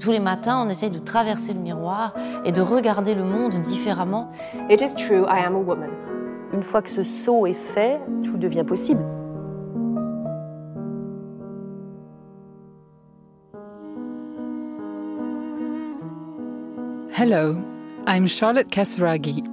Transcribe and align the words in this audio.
Tous 0.00 0.10
les 0.10 0.18
matins, 0.18 0.64
on 0.66 0.68
essaye 0.68 0.90
de 0.90 0.98
traverser 0.98 1.52
le 1.52 1.60
miroir 1.60 2.12
et 2.44 2.50
de 2.50 2.60
regarder 2.60 3.14
le 3.14 3.22
monde 3.22 3.52
différemment. 3.52 4.32
It 4.68 4.80
is 4.80 4.96
true, 4.96 5.24
I 5.28 5.44
am 5.46 5.54
a 5.54 5.58
woman. 5.58 5.90
Une 6.52 6.62
fois 6.62 6.82
que 6.82 6.90
ce 6.90 7.04
saut 7.04 7.46
est 7.46 7.54
fait, 7.54 8.00
tout 8.24 8.36
devient 8.36 8.64
possible. 8.66 9.04
Hello, 17.16 17.56
I'm 18.08 18.26
Charlotte 18.26 18.68
Casaraghi. 18.68 19.44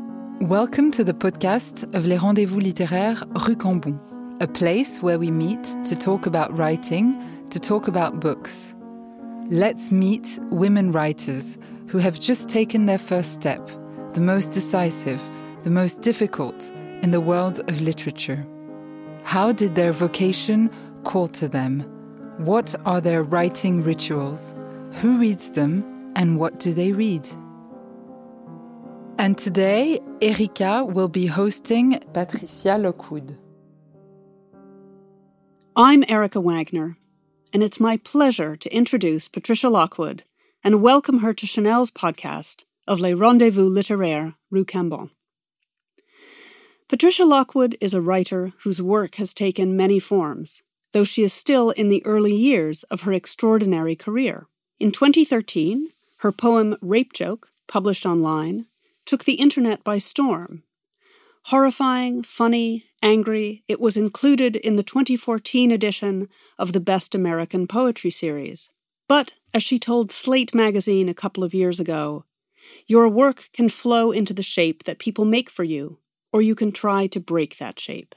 Welcome 0.41 0.89
to 0.91 1.03
the 1.03 1.13
podcast 1.13 1.87
of 1.93 2.07
Les 2.07 2.17
Rendez-vous 2.17 2.59
littéraires 2.59 3.25
Rue 3.35 3.55
Cambon, 3.55 3.99
a 4.43 4.47
place 4.47 5.01
where 5.01 5.17
we 5.17 5.31
meet 5.31 5.63
to 5.85 5.95
talk 5.95 6.25
about 6.25 6.55
writing, 6.57 7.17
to 7.49 7.61
talk 7.61 7.87
about 7.87 8.19
books. 8.19 8.75
Let's 9.49 9.89
meet 9.89 10.37
women 10.51 10.91
writers 10.91 11.57
who 11.87 11.97
have 11.99 12.19
just 12.19 12.49
taken 12.49 12.85
their 12.85 12.97
first 12.97 13.31
step, 13.31 13.65
the 14.11 14.19
most 14.19 14.51
decisive, 14.51 15.21
the 15.63 15.69
most 15.69 16.01
difficult 16.01 16.69
in 17.01 17.11
the 17.11 17.21
world 17.21 17.61
of 17.69 17.79
literature. 17.79 18.45
How 19.23 19.53
did 19.53 19.75
their 19.75 19.93
vocation 19.93 20.69
call 21.05 21.29
to 21.29 21.47
them? 21.47 21.79
What 22.39 22.75
are 22.85 22.99
their 22.99 23.23
writing 23.23 23.81
rituals? 23.81 24.53
Who 24.95 25.19
reads 25.19 25.51
them 25.51 26.11
and 26.17 26.37
what 26.37 26.59
do 26.59 26.73
they 26.73 26.91
read? 26.91 27.25
And 29.17 29.37
today, 29.37 30.01
Erica 30.21 30.83
will 30.83 31.07
be 31.07 31.27
hosting 31.27 32.03
Patricia 32.11 32.77
Lockwood. 32.77 33.37
I'm 35.85 36.05
Erica 36.07 36.39
Wagner, 36.39 36.95
and 37.51 37.61
it's 37.61 37.77
my 37.77 37.97
pleasure 37.97 38.55
to 38.55 38.73
introduce 38.73 39.27
Patricia 39.27 39.67
Lockwood 39.67 40.23
and 40.63 40.81
welcome 40.81 41.19
her 41.19 41.33
to 41.33 41.45
Chanel's 41.45 41.91
podcast 41.91 42.63
of 42.87 43.01
Les 43.01 43.13
Rendezvous 43.13 43.69
Littéraires 43.69 44.33
Rue 44.49 44.63
Cambon. 44.63 45.09
Patricia 46.87 47.25
Lockwood 47.25 47.77
is 47.81 47.93
a 47.93 47.99
writer 47.99 48.53
whose 48.63 48.81
work 48.81 49.15
has 49.15 49.33
taken 49.33 49.75
many 49.75 49.99
forms, 49.99 50.63
though 50.93 51.03
she 51.03 51.21
is 51.21 51.33
still 51.33 51.71
in 51.71 51.89
the 51.89 52.05
early 52.05 52.33
years 52.33 52.83
of 52.83 53.01
her 53.01 53.11
extraordinary 53.11 53.97
career. 53.97 54.47
In 54.79 54.93
2013, 54.93 55.89
her 56.19 56.31
poem 56.31 56.77
Rape 56.79 57.11
Joke, 57.11 57.49
published 57.67 58.05
online, 58.05 58.67
took 59.05 59.25
the 59.25 59.33
internet 59.33 59.83
by 59.83 59.97
storm. 59.97 60.63
Horrifying, 61.47 62.23
funny, 62.23 62.85
angry, 63.01 63.65
it 63.67 63.81
was 63.81 63.97
included 63.97 64.55
in 64.55 64.77
the 64.77 64.83
2014 64.83 65.71
edition 65.71 66.29
of 66.57 66.71
the 66.71 66.79
Best 66.79 67.13
American 67.13 67.67
Poetry 67.67 68.11
series. 68.11 68.69
But, 69.09 69.33
as 69.53 69.61
she 69.61 69.77
told 69.77 70.09
Slate 70.09 70.55
magazine 70.55 71.09
a 71.09 71.13
couple 71.13 71.43
of 71.43 71.53
years 71.53 71.81
ago, 71.81 72.23
your 72.87 73.09
work 73.09 73.49
can 73.51 73.67
flow 73.67 74.13
into 74.13 74.33
the 74.33 74.41
shape 74.41 74.85
that 74.85 74.99
people 74.99 75.25
make 75.25 75.49
for 75.49 75.65
you, 75.65 75.99
or 76.31 76.41
you 76.41 76.55
can 76.55 76.71
try 76.71 77.07
to 77.07 77.19
break 77.19 77.57
that 77.57 77.77
shape. 77.77 78.15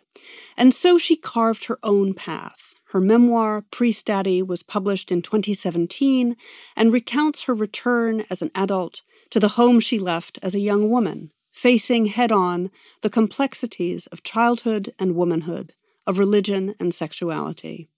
And 0.57 0.73
so 0.73 0.97
she 0.97 1.17
carved 1.17 1.65
her 1.65 1.81
own 1.83 2.15
path. 2.15 2.75
Her 2.91 3.01
memoir, 3.01 3.65
Priest 3.73 4.07
Daddy, 4.07 4.41
was 4.41 4.63
published 4.63 5.11
in 5.11 5.21
2017 5.21 6.37
and 6.77 6.93
recounts 6.93 7.43
her 7.43 7.55
return 7.55 8.25
as 8.31 8.41
an 8.41 8.53
adult 8.55 9.03
to 9.31 9.41
the 9.41 9.49
home 9.49 9.81
she 9.81 9.99
left 9.99 10.39
as 10.45 10.55
a 10.55 10.61
young 10.61 10.89
woman, 10.89 11.33
facing 11.57 12.05
head 12.05 12.31
on 12.31 12.71
the 13.01 13.09
complexities 13.09 14.07
of 14.09 14.23
childhood 14.23 14.93
and 14.99 15.17
womanhood, 15.17 15.73
of 16.07 16.19
religion 16.19 16.75
and 16.79 16.93
sexuality. 16.93 17.89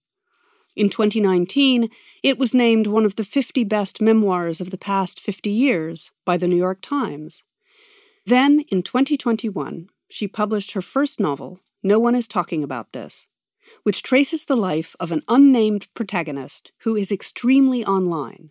In 0.76 0.88
2019, 0.88 1.90
it 2.22 2.38
was 2.38 2.54
named 2.54 2.86
one 2.86 3.04
of 3.04 3.16
the 3.16 3.24
50 3.24 3.64
best 3.64 4.00
memoirs 4.00 4.60
of 4.60 4.70
the 4.70 4.78
past 4.78 5.18
50 5.18 5.50
years 5.50 6.12
by 6.24 6.36
the 6.36 6.46
New 6.46 6.56
York 6.56 6.78
Times. 6.80 7.42
Then, 8.24 8.60
in 8.70 8.84
2021, 8.84 9.88
she 10.08 10.28
published 10.28 10.74
her 10.74 10.82
first 10.82 11.18
novel, 11.18 11.58
No 11.82 11.98
One 11.98 12.14
Is 12.14 12.28
Talking 12.28 12.62
About 12.62 12.92
This, 12.92 13.26
which 13.82 14.04
traces 14.04 14.44
the 14.44 14.56
life 14.56 14.94
of 15.00 15.10
an 15.10 15.24
unnamed 15.26 15.92
protagonist 15.94 16.70
who 16.82 16.94
is 16.94 17.10
extremely 17.10 17.84
online, 17.84 18.50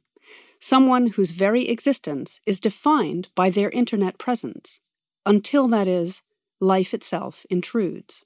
someone 0.59 1.07
whose 1.07 1.31
very 1.31 1.69
existence 1.69 2.41
is 2.46 2.59
defined 2.59 3.29
by 3.35 3.50
their 3.50 3.69
internet 3.69 4.17
presence, 4.17 4.81
until, 5.27 5.67
that 5.67 5.88
is, 5.88 6.21
life 6.59 6.93
itself 6.93 7.45
intrudes. 7.49 8.23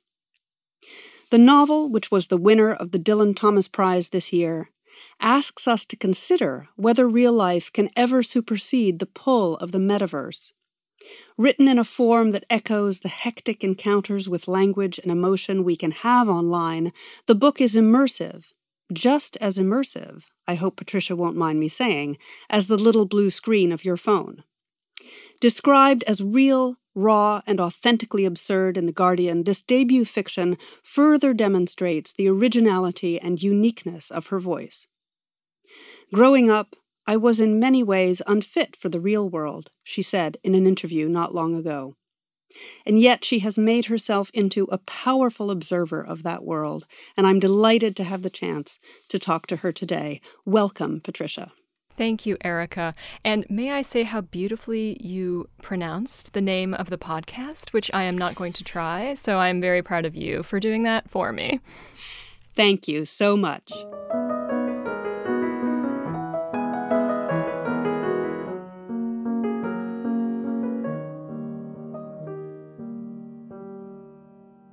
The 1.32 1.38
novel, 1.38 1.90
which 1.90 2.12
was 2.12 2.28
the 2.28 2.38
winner 2.38 2.74
of 2.74 2.92
the 2.92 3.00
Dylan 3.00 3.36
Thomas 3.36 3.68
Prize 3.68 4.10
this 4.10 4.34
year, 4.34 4.70
asks 5.20 5.68
us 5.68 5.86
to 5.86 5.96
consider 5.96 6.68
whether 6.76 7.08
real 7.08 7.34
life 7.34 7.72
can 7.72 7.90
ever 7.96 8.22
supersede 8.24 9.00
the 9.00 9.06
pull 9.06 9.56
of 9.58 9.72
the 9.72 9.80
metaverse. 9.80 10.52
Written 11.38 11.68
in 11.68 11.80
a 11.80 11.84
form 11.84 12.32
that 12.32 12.46
echoes 12.50 13.00
the 13.00 13.10
hectic 13.10 13.64
encounters 13.64 14.30
with 14.30 14.48
language 14.48 15.00
and 15.00 15.12
emotion 15.12 15.64
we 15.64 15.76
can 15.76 15.92
have 15.92 16.30
online, 16.30 16.92
the 17.26 17.36
book 17.36 17.60
is 17.60 17.76
immersive, 17.76 18.46
just 18.94 19.38
as 19.38 19.58
immersive, 19.58 20.24
I 20.48 20.56
hope 20.56 20.76
Patricia 20.76 21.16
won't 21.16 21.38
mind 21.38 21.60
me 21.60 21.68
saying, 21.68 22.18
as 22.50 22.68
the 22.68 22.78
little 22.78 23.06
blue 23.06 23.30
screen 23.30 23.72
of 23.72 23.86
your 23.86 23.98
phone. 23.98 24.44
Described 25.40 26.04
as 26.04 26.22
real, 26.22 26.78
raw, 26.96 27.42
and 27.48 27.60
authentically 27.60 28.26
absurd 28.26 28.78
in 28.78 28.86
The 28.86 28.92
Guardian, 28.92 29.44
this 29.44 29.62
debut 29.62 30.06
fiction 30.06 30.58
further 30.84 31.34
demonstrates 31.34 32.14
the 32.14 32.28
originality 32.28 33.20
and 33.20 33.42
uniqueness 33.42 34.12
of 34.12 34.28
her 34.28 34.40
voice. 34.40 34.88
Growing 36.14 36.50
up, 36.50 36.76
I 37.08 37.18
was 37.18 37.40
in 37.40 37.60
many 37.60 37.84
ways 37.84 38.22
unfit 38.28 38.76
for 38.76 38.90
the 38.90 39.00
real 39.00 39.30
world, 39.30 39.72
she 39.84 40.02
said 40.02 40.38
in 40.44 40.54
an 40.56 40.68
interview 40.68 41.08
not 41.08 41.34
long 41.34 41.56
ago. 41.56 41.96
And 42.86 43.00
yet 43.00 43.24
she 43.24 43.40
has 43.40 43.58
made 43.58 43.86
herself 43.86 44.30
into 44.34 44.66
a 44.66 44.78
powerful 44.78 45.50
observer 45.52 46.04
of 46.06 46.24
that 46.24 46.44
world, 46.44 46.86
and 47.16 47.26
I'm 47.26 47.40
delighted 47.40 47.96
to 47.96 48.04
have 48.04 48.24
the 48.24 48.30
chance 48.30 48.78
to 49.08 49.18
talk 49.18 49.48
to 49.48 49.58
her 49.58 49.72
today. 49.72 50.20
Welcome, 50.46 51.00
Patricia. 51.02 51.54
Thank 52.02 52.26
you, 52.26 52.36
Erica. 52.44 52.94
And 53.24 53.46
may 53.48 53.70
I 53.70 53.84
say 53.84 54.02
how 54.02 54.22
beautifully 54.22 54.98
you 55.00 55.48
pronounced 55.62 56.34
the 56.34 56.42
name 56.42 56.74
of 56.74 56.90
the 56.90 56.98
podcast, 56.98 57.74
which 57.74 57.92
I 57.94 58.02
am 58.06 58.18
not 58.18 58.34
going 58.34 58.54
to 58.54 58.64
try. 58.64 59.14
So 59.14 59.38
I'm 59.38 59.62
very 59.62 59.84
proud 59.84 60.08
of 60.08 60.16
you 60.16 60.42
for 60.42 60.60
doing 60.60 60.82
that 60.82 61.08
for 61.12 61.32
me. 61.32 61.60
Thank 62.56 62.88
you 62.88 63.06
so 63.06 63.38
much. 63.38 63.72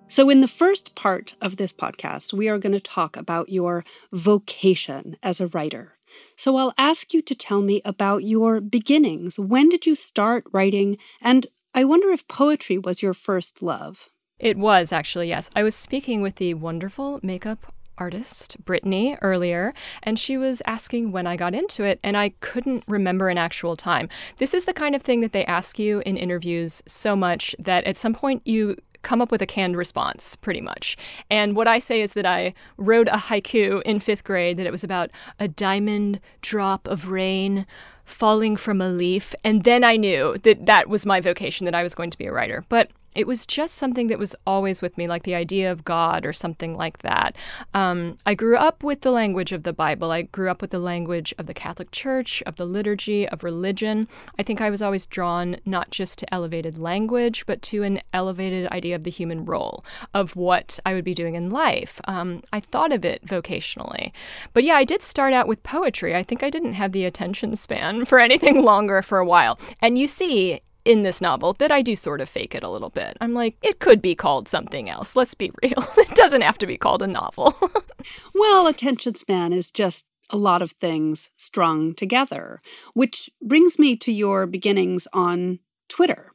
So, 0.07 0.31
in 0.31 0.41
the 0.41 0.49
first 0.49 0.95
part 0.95 1.37
of 1.43 1.59
this 1.59 1.75
podcast, 1.75 2.33
we 2.33 2.49
are 2.49 2.59
going 2.59 2.73
to 2.73 2.81
talk 2.81 3.19
about 3.19 3.51
your 3.51 3.85
vocation 4.11 5.19
as 5.23 5.43
a 5.43 5.49
writer. 5.49 5.98
So, 6.37 6.57
I'll 6.57 6.75
ask 6.79 7.13
you 7.13 7.23
to 7.23 7.35
tell 7.35 7.63
me 7.63 7.81
about 7.85 8.25
your 8.25 8.61
beginnings. 8.61 9.39
When 9.39 9.69
did 9.69 9.87
you 9.87 9.95
start 9.95 10.45
writing? 10.53 10.99
And 11.21 11.47
I 11.75 11.85
wonder 11.85 12.11
if 12.11 12.27
poetry 12.29 12.79
was 12.79 13.03
your 13.03 13.15
first 13.15 13.63
love. 13.63 14.11
It 14.39 14.57
was 14.57 14.93
actually, 14.93 15.29
yes. 15.29 15.51
I 15.57 15.63
was 15.63 15.75
speaking 15.75 16.23
with 16.23 16.37
the 16.37 16.55
wonderful 16.55 17.19
makeup 17.23 17.73
artist, 17.99 18.65
Brittany, 18.65 19.17
earlier, 19.23 19.75
and 20.03 20.19
she 20.19 20.39
was 20.39 20.63
asking 20.67 21.13
when 21.13 21.27
I 21.27 21.37
got 21.37 21.55
into 21.55 21.85
it, 21.85 21.99
and 22.03 22.17
I 22.17 22.31
couldn't 22.41 22.85
remember 22.87 23.29
an 23.29 23.39
actual 23.39 23.77
time. 23.77 24.09
This 24.39 24.55
is 24.55 24.65
the 24.65 24.73
kind 24.73 24.95
of 24.95 25.03
thing 25.03 25.21
that 25.21 25.33
they 25.33 25.45
ask 25.45 25.79
you 25.79 26.01
in 26.07 26.17
interviews 26.17 26.83
so 26.87 27.17
much 27.17 27.55
that 27.59 27.85
at 27.85 27.97
some 27.97 28.15
point 28.15 28.43
you 28.45 28.77
come 29.03 29.21
up 29.21 29.31
with 29.31 29.43
a 29.43 29.47
canned 29.47 29.77
response, 29.77 30.37
pretty 30.37 30.61
much. 30.61 30.97
And 31.31 31.57
what 31.57 31.69
I 31.69 31.79
say 31.79 32.01
is 32.01 32.13
that 32.15 32.27
I 32.27 32.53
wrote 32.77 33.09
a 33.09 33.17
haiku 33.17 33.83
in 33.83 34.01
fifth 34.01 34.25
grade 34.25 34.57
that 34.57 34.67
it 34.67 34.73
was 34.73 34.85
about 34.85 35.11
a 35.39 35.49
diamond 35.49 36.21
drop 36.43 36.87
of 36.89 37.09
rain 37.09 37.67
falling 38.05 38.57
from 38.57 38.81
a 38.81 38.89
leaf. 38.89 39.35
And 39.45 39.65
then 39.65 39.85
I 39.85 39.97
knew 39.97 40.37
that 40.43 40.67
that 40.67 40.89
was 40.89 41.07
my 41.07 41.21
vocation, 41.21 41.65
that 41.67 41.75
I 41.75 41.83
was 41.83 41.95
going 41.95 42.11
to 42.11 42.19
be 42.19 42.27
a 42.27 42.33
writer. 42.33 42.65
But 42.69 42.91
it 43.15 43.27
was 43.27 43.47
just 43.47 43.75
something 43.75 44.07
that 44.09 44.19
was 44.19 44.35
always 44.47 44.83
with 44.83 44.97
me, 44.97 45.09
like 45.09 45.25
the 45.25 45.35
idea 45.35 45.73
of 45.73 45.85
God 45.85 46.25
or 46.25 46.33
something 46.33 46.77
like 46.77 46.99
that. 46.99 47.37
Um, 47.75 48.17
I 48.27 48.35
grew 48.35 48.57
up 48.57 48.83
with 48.85 49.01
the 49.01 49.11
language 49.11 49.53
of 49.53 49.63
the 49.63 49.73
Bible. 49.73 50.11
I 50.11 50.23
grew 50.23 50.51
up 50.51 50.61
with 50.61 50.71
the 50.71 50.79
language 50.79 51.35
of 51.39 51.47
the 51.47 51.55
Catholic 51.55 51.91
Church, 51.91 52.43
of 52.47 52.57
the 52.57 52.65
liturgy, 52.65 53.29
of 53.29 53.43
religion. 53.43 54.09
I 54.39 54.43
think 54.43 54.61
I 54.61 54.71
was 54.71 54.83
always 54.83 55.07
drawn 55.07 55.57
not 55.65 55.91
just 55.91 56.19
to 56.19 56.35
elevated 56.35 56.79
language, 56.79 57.47
but 57.47 57.63
to 57.63 57.83
an 57.83 58.01
elevated 58.13 58.69
idea 58.69 58.95
of 58.95 59.05
the 59.05 59.11
human 59.11 59.45
role, 59.45 59.85
of 60.15 60.37
what 60.37 60.79
I 60.85 60.95
would 60.95 61.05
be 61.05 61.15
doing 61.15 61.35
in 61.35 61.51
life. 61.51 62.01
Um, 62.05 62.43
I 62.53 62.61
thought 62.61 62.93
of 62.93 63.05
it 63.05 63.25
vocationally. 63.25 64.13
But 64.53 64.65
yeah, 64.65 64.75
I 64.75 64.85
did 64.85 65.03
start 65.03 65.33
out 65.33 65.49
with 65.49 65.63
poetry. 65.63 66.15
I 66.15 66.23
think 66.23 66.43
I 66.43 66.51
didn't 66.51 66.75
have 66.75 66.93
the 66.93 67.05
attention 67.05 67.57
span 67.57 68.05
for 68.05 68.19
anything 68.19 68.63
longer 68.63 69.03
for 69.03 69.19
a 69.19 69.27
while. 69.27 69.59
And 69.81 69.99
you 69.99 70.07
see, 70.07 70.61
in 70.89 71.03
this 71.03 71.21
novel 71.21 71.53
that 71.59 71.71
I 71.71 71.83
do 71.83 71.95
sort 71.95 72.23
of 72.23 72.31
fake 72.31 72.55
it 72.55 72.63
a 72.63 72.71
little 72.71 72.89
bit. 72.89 73.19
I'm 73.21 73.35
like, 73.35 73.59
it 73.63 73.79
could 73.79 74.01
be 74.01 74.15
called 74.15 74.49
something 74.49 74.89
else. 74.89 75.15
Let's 75.15 75.35
be 75.35 75.53
real. 75.63 75.85
it 75.99 76.17
doesn't 76.17 76.41
have 76.41 76.57
to 76.59 76.67
be 76.67 76.79
called 76.79 77.03
a 77.03 77.07
novel. 77.07 77.55
well, 78.35 78.67
attention 78.67 79.15
span 79.15 79.53
is 79.53 79.71
just 79.71 80.07
a 80.31 80.39
lot 80.39 80.63
of 80.63 80.73
things 80.73 81.31
strung 81.37 81.95
together, 81.95 82.63
which 82.95 83.29
brings 83.43 83.79
me 83.79 83.97
to 83.97 84.11
your 84.11 84.47
beginnings 84.47 85.07
on 85.13 85.59
Twitter. 85.89 86.33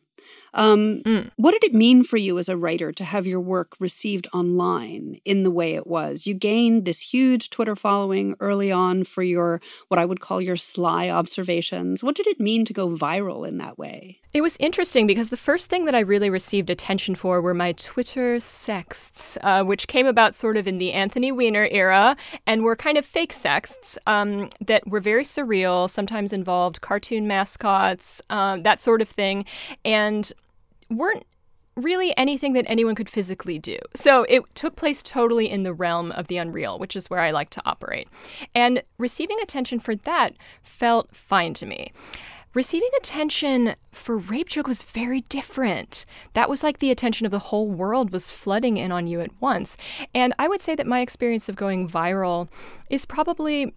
Um, 0.54 1.02
mm. 1.06 1.30
What 1.36 1.52
did 1.52 1.64
it 1.64 1.74
mean 1.74 2.04
for 2.04 2.18
you 2.18 2.38
as 2.38 2.50
a 2.50 2.58
writer 2.58 2.92
to 2.92 3.04
have 3.04 3.26
your 3.26 3.40
work 3.40 3.74
received 3.80 4.28
online 4.34 5.20
in 5.26 5.44
the 5.44 5.52
way 5.52 5.76
it 5.76 5.88
was? 5.88 6.28
You 6.28 6.34
gained 6.34 6.86
this 6.86 7.14
huge 7.14 7.50
Twitter 7.50 7.76
following 7.76 8.36
early 8.40 8.72
on 8.72 9.04
for 9.04 9.24
your, 9.24 9.62
what 9.88 10.00
I 10.00 10.06
would 10.06 10.20
call 10.20 10.42
your 10.42 10.56
sly 10.56 11.10
observations. 11.10 12.04
What 12.04 12.16
did 12.16 12.28
it 12.28 12.40
mean 12.40 12.66
to 12.66 12.74
go 12.74 12.90
viral 12.90 13.48
in 13.48 13.58
that 13.58 13.78
way? 13.78 14.20
It 14.34 14.42
was 14.42 14.58
interesting 14.60 15.06
because 15.06 15.30
the 15.30 15.38
first 15.38 15.70
thing 15.70 15.86
that 15.86 15.94
I 15.94 16.00
really 16.00 16.32
received 16.32 16.72
attention 16.72 17.14
for 17.14 17.40
were 17.40 17.54
my 17.54 17.74
Twitter 17.74 18.40
sexts, 18.40 19.38
uh, 19.42 19.64
which 19.64 19.88
came 19.88 20.08
about 20.08 20.36
sort 20.36 20.58
of 20.58 20.68
in 20.68 20.80
the 20.80 20.92
Anthony 20.92 21.32
Weiner 21.32 21.68
era 21.70 22.18
and 22.48 22.64
were 22.64 22.76
kind 22.76 22.98
of 22.98 23.06
fake 23.06 23.32
sexts 23.32 23.96
um, 24.08 24.50
that 24.60 24.88
were 24.88 25.00
very 25.00 25.24
surreal, 25.24 25.88
sometimes 25.88 26.34
involved 26.34 26.82
cartoon 26.82 27.28
mascots, 27.28 28.24
uh, 28.32 28.58
that 28.58 28.82
sort 28.82 29.04
of 29.04 29.10
thing. 29.10 29.46
And 29.86 30.34
weren't 30.98 31.26
really 31.76 32.16
anything 32.18 32.54
that 32.54 32.66
anyone 32.68 32.96
could 32.96 33.10
physically 33.10 33.58
do. 33.58 33.78
So 33.96 34.26
it 34.30 34.44
took 34.56 34.76
place 34.76 35.02
totally 35.02 35.50
in 35.50 35.64
the 35.64 35.74
realm 35.74 36.12
of 36.12 36.28
the 36.28 36.38
unreal, 36.38 36.78
which 36.78 36.96
is 36.96 37.10
where 37.10 37.20
I 37.20 37.32
like 37.32 37.50
to 37.52 37.62
operate. 37.66 38.08
And 38.54 38.84
receiving 38.98 39.38
attention 39.42 39.80
for 39.80 39.96
that 39.96 40.36
felt 40.62 41.16
fine 41.16 41.54
to 41.56 41.66
me. 41.66 41.92
Receiving 42.54 42.90
attention 42.98 43.76
for 43.92 44.16
Rape 44.16 44.48
Joke 44.48 44.68
was 44.68 44.84
very 44.84 45.22
different. 45.22 46.06
That 46.34 46.52
was 46.52 46.62
like 46.62 46.78
the 46.78 46.92
attention 46.92 47.26
of 47.26 47.32
the 47.32 47.40
whole 47.40 47.68
world 47.68 48.12
was 48.12 48.30
flooding 48.30 48.78
in 48.78 48.92
on 48.92 49.08
you 49.08 49.22
at 49.22 49.42
once. 49.42 49.76
And 50.14 50.36
I 50.38 50.48
would 50.48 50.62
say 50.62 50.76
that 50.76 50.86
my 50.86 51.02
experience 51.02 51.50
of 51.50 51.56
going 51.56 51.90
viral 51.90 52.48
is 52.92 53.08
probably 53.08 53.74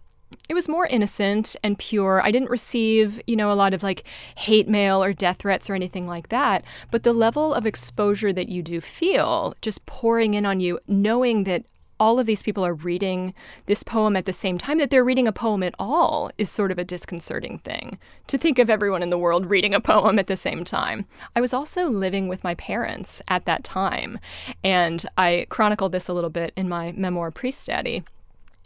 it 0.48 0.54
was 0.54 0.68
more 0.68 0.86
innocent 0.86 1.56
and 1.62 1.78
pure. 1.78 2.20
I 2.22 2.30
didn't 2.30 2.50
receive, 2.50 3.20
you 3.26 3.36
know, 3.36 3.50
a 3.50 3.54
lot 3.54 3.74
of 3.74 3.82
like 3.82 4.04
hate 4.36 4.68
mail 4.68 5.02
or 5.02 5.12
death 5.12 5.38
threats 5.38 5.68
or 5.68 5.74
anything 5.74 6.06
like 6.06 6.28
that. 6.28 6.64
But 6.90 7.02
the 7.02 7.12
level 7.12 7.54
of 7.54 7.66
exposure 7.66 8.32
that 8.32 8.48
you 8.48 8.62
do 8.62 8.80
feel 8.80 9.54
just 9.60 9.86
pouring 9.86 10.34
in 10.34 10.46
on 10.46 10.60
you, 10.60 10.80
knowing 10.86 11.44
that 11.44 11.64
all 11.98 12.18
of 12.18 12.26
these 12.26 12.42
people 12.42 12.64
are 12.64 12.74
reading 12.74 13.32
this 13.64 13.82
poem 13.82 14.16
at 14.16 14.26
the 14.26 14.32
same 14.32 14.58
time 14.58 14.76
that 14.78 14.90
they're 14.90 15.04
reading 15.04 15.26
a 15.26 15.32
poem 15.32 15.62
at 15.62 15.74
all 15.78 16.30
is 16.36 16.50
sort 16.50 16.70
of 16.70 16.78
a 16.78 16.84
disconcerting 16.84 17.58
thing 17.60 17.98
to 18.26 18.36
think 18.36 18.58
of 18.58 18.68
everyone 18.68 19.02
in 19.02 19.08
the 19.08 19.16
world 19.16 19.46
reading 19.46 19.74
a 19.74 19.80
poem 19.80 20.18
at 20.18 20.26
the 20.26 20.36
same 20.36 20.62
time. 20.62 21.06
I 21.34 21.40
was 21.40 21.54
also 21.54 21.88
living 21.88 22.28
with 22.28 22.44
my 22.44 22.54
parents 22.56 23.22
at 23.28 23.46
that 23.46 23.64
time, 23.64 24.18
and 24.62 25.06
I 25.16 25.46
chronicled 25.48 25.92
this 25.92 26.08
a 26.08 26.12
little 26.12 26.30
bit 26.30 26.52
in 26.54 26.68
my 26.68 26.92
memoir 26.92 27.30
Priest 27.30 27.66
Daddy 27.66 28.04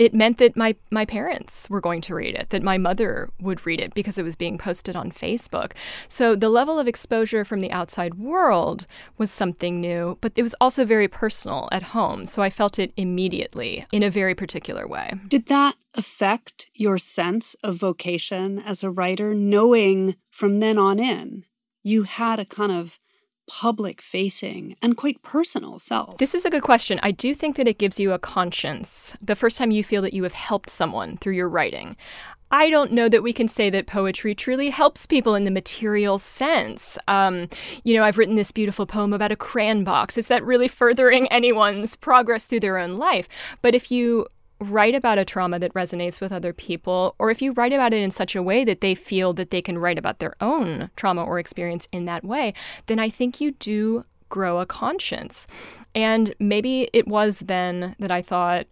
it 0.01 0.15
meant 0.15 0.39
that 0.39 0.57
my 0.57 0.75
my 0.91 1.05
parents 1.05 1.69
were 1.69 1.81
going 1.81 2.01
to 2.01 2.15
read 2.15 2.35
it, 2.35 2.49
that 2.49 2.63
my 2.63 2.79
mother 2.79 3.29
would 3.39 3.67
read 3.67 3.83
it 3.83 3.93
because 3.93 4.17
it 4.17 4.23
was 4.23 4.35
being 4.35 4.57
posted 4.57 4.97
on 4.97 5.13
Facebook. 5.13 5.73
So 6.09 6.35
the 6.35 6.49
level 6.49 6.79
of 6.79 6.89
exposure 6.89 7.45
from 7.45 7.61
the 7.61 7.71
outside 7.71 8.15
world 8.15 8.87
was 9.19 9.31
something 9.31 9.79
new, 9.79 10.17
but 10.23 10.33
it 10.37 10.43
was 10.43 10.55
also 10.59 10.87
very 10.87 11.07
personal 11.07 11.69
at 11.71 11.83
home. 11.83 12.25
So 12.25 12.41
I 12.41 12.49
felt 12.49 12.79
it 12.79 12.95
immediately 12.97 13.85
in 13.93 14.03
a 14.03 14.11
very 14.11 14.35
particular 14.35 14.89
way. 14.89 15.11
Did 15.29 15.47
that 15.49 15.75
affect 15.95 16.71
your 16.73 16.97
sense 16.97 17.55
of 17.63 17.77
vocation 17.77 18.59
as 18.59 18.83
a 18.83 18.91
writer, 18.91 19.35
knowing 19.35 20.17
from 20.31 20.61
then 20.61 20.79
on 20.79 20.99
in 20.99 21.45
you 21.83 22.03
had 22.05 22.39
a 22.39 22.45
kind 22.45 22.73
of 22.73 23.00
public 23.51 24.01
facing 24.01 24.77
and 24.81 24.97
quite 24.97 25.21
personal 25.25 25.81
self? 25.81 26.19
This 26.19 26.37
is 26.37 26.45
a 26.45 26.51
good 26.51 26.63
question. 26.63 27.01
I 27.03 27.11
do 27.11 27.35
think 27.35 27.57
that 27.57 27.67
it 27.67 27.79
gives 27.79 27.99
you 27.99 28.13
a 28.13 28.19
conscience 28.19 29.17
the 29.21 29.35
first 29.35 29.59
time 29.59 29.73
you 29.73 29.83
feel 29.83 30.03
that 30.03 30.15
you 30.15 30.23
have 30.23 30.35
helped 30.35 30.71
someone 30.71 31.17
through 31.17 31.33
your 31.33 31.49
writing. 31.49 31.97
I 32.53 32.71
don't 32.71 32.93
know 32.93 33.09
that 33.09 33.25
we 33.25 33.33
can 33.33 33.49
say 33.49 33.69
that 33.71 33.89
poetry 33.89 34.37
truly 34.37 34.71
helps 34.71 35.05
people 35.05 35.35
in 35.35 35.45
the 35.45 35.51
material 35.51 36.17
sense. 36.19 36.97
Um, 37.09 37.49
you 37.83 37.95
know, 37.95 38.05
I've 38.05 38.19
written 38.19 38.37
this 38.37 38.53
beautiful 38.53 38.87
poem 38.87 39.13
about 39.13 39.33
a 39.33 39.37
crayon 39.37 39.83
box. 39.83 40.17
Is 40.17 40.29
that 40.29 40.45
really 40.45 40.69
furthering 40.69 41.27
anyone's 41.29 41.97
progress 41.97 42.47
through 42.47 42.61
their 42.61 42.79
own 42.79 42.97
life? 42.99 43.29
But 43.63 43.75
if 43.75 43.91
you 43.91 44.27
write 44.61 44.95
about 44.95 45.19
a 45.19 45.25
trauma 45.25 45.59
that 45.59 45.75
resonates 45.75 46.21
with 46.21 46.33
other 46.33 46.53
people, 46.53 47.15
or 47.19 47.31
if 47.31 47.41
you 47.41 47.53
write 47.53 47.73
about 47.73 47.95
it 47.95 48.03
in 48.03 48.11
such 48.11 48.37
a 48.37 48.43
way 48.43 48.65
that 48.65 48.81
they 48.81 48.95
feel 48.95 49.33
that 49.33 49.51
they 49.51 49.63
can 49.63 49.79
write 49.79 49.99
about 49.99 50.19
their 50.19 50.35
own 50.41 50.91
trauma 50.97 51.25
or 51.25 51.39
experience 51.39 51.89
in 51.93 52.05
that 52.05 52.25
way, 52.25 52.53
then 52.87 52.99
I 52.99 53.09
think 53.09 53.41
you 53.41 53.53
do 53.53 54.05
grow 54.29 54.61
a 54.61 54.67
conscience. 54.67 55.47
And 55.95 56.35
maybe 56.39 56.89
it 56.93 57.09
was 57.09 57.41
then 57.41 57.97
that 57.99 58.11
I 58.11 58.23
thought, 58.23 58.67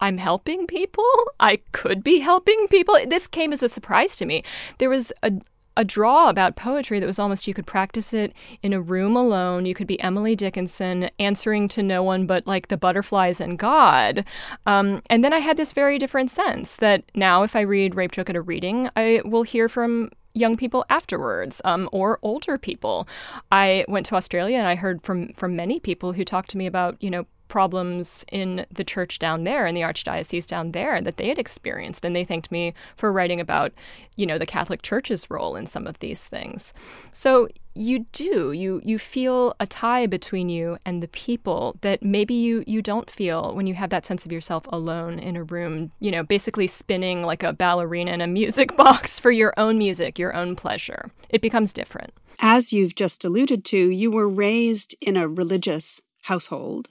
I'm 0.00 0.18
helping 0.18 0.66
people. 0.66 1.04
I 1.40 1.58
could 1.72 2.04
be 2.04 2.20
helping 2.20 2.68
people. 2.68 2.96
This 3.06 3.26
came 3.26 3.52
as 3.52 3.64
a 3.64 3.68
surprise 3.68 4.16
to 4.18 4.26
me. 4.26 4.44
There 4.78 4.90
was 4.90 5.12
a, 5.24 5.32
a 5.78 5.84
draw 5.84 6.28
about 6.28 6.56
poetry 6.56 6.98
that 6.98 7.06
was 7.06 7.20
almost 7.20 7.46
you 7.46 7.54
could 7.54 7.66
practice 7.66 8.12
it 8.12 8.34
in 8.62 8.72
a 8.72 8.80
room 8.80 9.16
alone. 9.16 9.64
You 9.64 9.74
could 9.74 9.86
be 9.86 9.98
Emily 10.00 10.34
Dickinson 10.34 11.08
answering 11.20 11.68
to 11.68 11.84
no 11.84 12.02
one 12.02 12.26
but 12.26 12.46
like 12.48 12.66
the 12.66 12.76
butterflies 12.76 13.40
and 13.40 13.56
God. 13.56 14.24
Um, 14.66 15.02
and 15.08 15.22
then 15.22 15.32
I 15.32 15.38
had 15.38 15.56
this 15.56 15.72
very 15.72 15.96
different 15.96 16.32
sense 16.32 16.76
that 16.76 17.04
now 17.14 17.44
if 17.44 17.54
I 17.54 17.60
read 17.60 17.94
Rape 17.94 18.10
Joke 18.10 18.28
at 18.28 18.36
a 18.36 18.42
reading, 18.42 18.90
I 18.96 19.22
will 19.24 19.44
hear 19.44 19.68
from 19.68 20.10
young 20.34 20.56
people 20.56 20.84
afterwards 20.90 21.60
um, 21.64 21.88
or 21.92 22.18
older 22.22 22.58
people. 22.58 23.08
I 23.52 23.84
went 23.86 24.04
to 24.06 24.16
Australia 24.16 24.58
and 24.58 24.66
I 24.66 24.74
heard 24.74 25.02
from 25.04 25.32
from 25.34 25.54
many 25.54 25.78
people 25.78 26.12
who 26.12 26.24
talked 26.24 26.50
to 26.50 26.58
me 26.58 26.66
about 26.66 27.00
you 27.00 27.10
know 27.10 27.24
problems 27.48 28.24
in 28.30 28.66
the 28.70 28.84
church 28.84 29.18
down 29.18 29.44
there 29.44 29.66
in 29.66 29.74
the 29.74 29.80
archdiocese 29.82 30.46
down 30.46 30.72
there 30.72 31.00
that 31.00 31.16
they 31.16 31.28
had 31.28 31.38
experienced. 31.38 32.04
And 32.04 32.14
they 32.14 32.24
thanked 32.24 32.52
me 32.52 32.74
for 32.96 33.12
writing 33.12 33.40
about 33.40 33.72
you 34.16 34.26
know 34.26 34.38
the 34.38 34.46
catholic 34.46 34.82
church's 34.82 35.30
role 35.30 35.56
in 35.56 35.66
some 35.66 35.86
of 35.86 35.98
these 36.00 36.26
things. 36.26 36.72
So 37.12 37.48
you 37.78 38.00
do. 38.12 38.52
You 38.52 38.80
you 38.84 38.98
feel 38.98 39.54
a 39.60 39.66
tie 39.66 40.06
between 40.06 40.48
you 40.48 40.76
and 40.84 41.02
the 41.02 41.08
people 41.08 41.76
that 41.82 42.02
maybe 42.02 42.34
you 42.34 42.64
you 42.66 42.82
don't 42.82 43.08
feel 43.08 43.54
when 43.54 43.66
you 43.66 43.74
have 43.74 43.90
that 43.90 44.04
sense 44.04 44.26
of 44.26 44.32
yourself 44.32 44.66
alone 44.70 45.18
in 45.18 45.36
a 45.36 45.44
room 45.44 45.92
you 46.00 46.10
know 46.10 46.22
basically 46.22 46.66
spinning 46.66 47.22
like 47.22 47.42
a 47.42 47.52
ballerina 47.52 48.12
in 48.12 48.20
a 48.20 48.26
music 48.26 48.76
box 48.76 49.20
for 49.20 49.30
your 49.30 49.54
own 49.56 49.78
music 49.78 50.18
your 50.18 50.34
own 50.34 50.56
pleasure. 50.56 51.10
It 51.30 51.40
becomes 51.40 51.72
different. 51.72 52.12
As 52.40 52.72
you've 52.72 52.94
just 52.94 53.24
alluded 53.24 53.64
to 53.66 53.90
you 53.90 54.10
were 54.10 54.28
raised 54.28 54.94
in 55.00 55.16
a 55.16 55.28
religious 55.28 56.00
household 56.22 56.90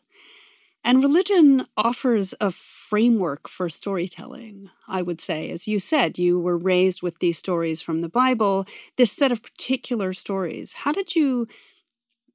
and 0.83 1.03
religion 1.03 1.65
offers 1.75 2.33
a 2.39 2.51
framework 2.51 3.49
for 3.49 3.69
storytelling, 3.69 4.69
I 4.87 5.01
would 5.01 5.19
say. 5.19 5.49
As 5.49 5.67
you 5.67 5.79
said, 5.79 6.17
you 6.17 6.39
were 6.39 6.57
raised 6.57 7.01
with 7.01 7.19
these 7.19 7.37
stories 7.37 7.81
from 7.81 8.01
the 8.01 8.09
Bible, 8.09 8.65
this 8.95 9.11
set 9.11 9.31
of 9.31 9.43
particular 9.43 10.13
stories. 10.13 10.73
How 10.73 10.91
did 10.91 11.15
you 11.15 11.47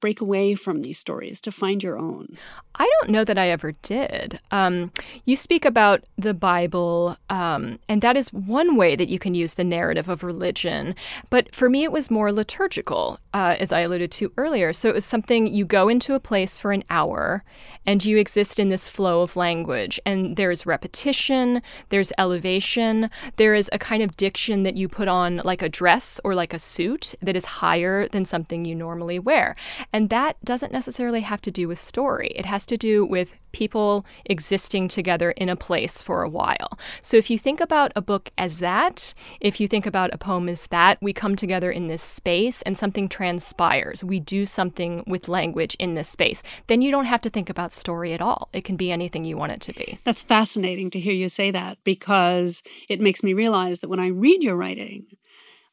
break 0.02 0.20
away 0.20 0.54
from 0.54 0.82
these 0.82 0.98
stories 0.98 1.40
to 1.40 1.50
find 1.50 1.82
your 1.82 1.96
own? 1.96 2.36
I 2.74 2.90
don't 3.00 3.10
know 3.10 3.24
that 3.24 3.38
I 3.38 3.48
ever 3.48 3.72
did. 3.82 4.40
Um, 4.50 4.90
you 5.24 5.36
speak 5.36 5.64
about 5.64 6.04
the 6.18 6.34
Bible, 6.34 7.16
um, 7.30 7.78
and 7.88 8.02
that 8.02 8.16
is 8.16 8.32
one 8.32 8.76
way 8.76 8.96
that 8.96 9.08
you 9.08 9.18
can 9.18 9.34
use 9.34 9.54
the 9.54 9.64
narrative 9.64 10.08
of 10.08 10.24
religion. 10.24 10.94
But 11.30 11.54
for 11.54 11.70
me, 11.70 11.84
it 11.84 11.92
was 11.92 12.10
more 12.10 12.32
liturgical, 12.32 13.20
uh, 13.32 13.56
as 13.60 13.72
I 13.72 13.80
alluded 13.80 14.10
to 14.12 14.32
earlier. 14.36 14.72
So 14.72 14.88
it 14.88 14.94
was 14.94 15.04
something 15.04 15.46
you 15.46 15.64
go 15.64 15.88
into 15.88 16.14
a 16.14 16.20
place 16.20 16.58
for 16.58 16.72
an 16.72 16.82
hour 16.90 17.44
and 17.86 18.04
you 18.04 18.16
exist 18.16 18.58
in 18.58 18.68
this 18.68 18.88
flow 18.88 19.22
of 19.22 19.36
language. 19.36 20.00
And 20.06 20.36
there's 20.36 20.66
repetition, 20.66 21.60
there's 21.88 22.12
elevation, 22.18 23.10
there 23.36 23.54
is 23.54 23.68
a 23.72 23.78
kind 23.78 24.02
of 24.02 24.16
diction 24.16 24.62
that 24.62 24.76
you 24.76 24.88
put 24.88 25.08
on 25.08 25.40
like 25.44 25.62
a 25.62 25.68
dress 25.68 26.20
or 26.24 26.34
like 26.34 26.54
a 26.54 26.58
suit 26.58 27.14
that 27.20 27.36
is 27.36 27.44
higher 27.44 28.08
than 28.08 28.24
something 28.24 28.64
you 28.64 28.74
normally 28.74 29.18
wear. 29.18 29.54
And 29.92 30.10
that 30.10 30.42
doesn't 30.44 30.72
necessarily 30.72 31.20
have 31.20 31.40
to 31.42 31.50
do 31.50 31.68
with 31.68 31.78
story, 31.78 32.28
it 32.34 32.46
has 32.46 32.66
to 32.66 32.76
do 32.76 33.04
with 33.04 33.36
people 33.52 34.06
existing 34.24 34.88
together 34.88 35.32
in 35.32 35.48
a 35.48 35.56
place 35.56 36.02
for 36.02 36.22
a 36.22 36.28
while. 36.28 36.70
So 37.02 37.16
if 37.18 37.28
you 37.30 37.38
think 37.38 37.60
about 37.60 37.92
a 37.94 38.00
book 38.00 38.30
as 38.38 38.58
that, 38.58 39.12
if 39.40 39.60
you 39.60 39.68
think 39.68 39.86
about 39.86 40.12
a 40.12 40.18
poem 40.18 40.48
as 40.48 40.66
that, 40.68 40.98
we 41.02 41.12
come 41.12 41.36
together 41.36 41.70
in 41.70 41.88
this 41.88 42.02
space 42.02 42.62
and 42.62 42.76
something 42.76 43.08
transpires. 43.08 44.02
We 44.02 44.20
do 44.20 44.46
something 44.46 45.04
with 45.06 45.28
language 45.28 45.76
in 45.78 45.94
this 45.94 46.08
space. 46.08 46.42
Then 46.66 46.80
you 46.80 46.90
don't 46.90 47.04
have 47.04 47.20
to 47.22 47.30
think 47.30 47.50
about 47.50 47.72
story 47.72 48.12
at 48.14 48.22
all. 48.22 48.48
It 48.52 48.64
can 48.64 48.76
be 48.76 48.90
anything 48.90 49.24
you 49.24 49.36
want 49.36 49.52
it 49.52 49.60
to 49.62 49.74
be. 49.74 49.98
That's 50.04 50.22
fascinating 50.22 50.90
to 50.90 51.00
hear 51.00 51.12
you 51.12 51.28
say 51.28 51.50
that 51.50 51.78
because 51.84 52.62
it 52.88 53.00
makes 53.00 53.22
me 53.22 53.34
realize 53.34 53.80
that 53.80 53.88
when 53.88 54.00
I 54.00 54.08
read 54.08 54.42
your 54.42 54.56
writing, 54.56 55.06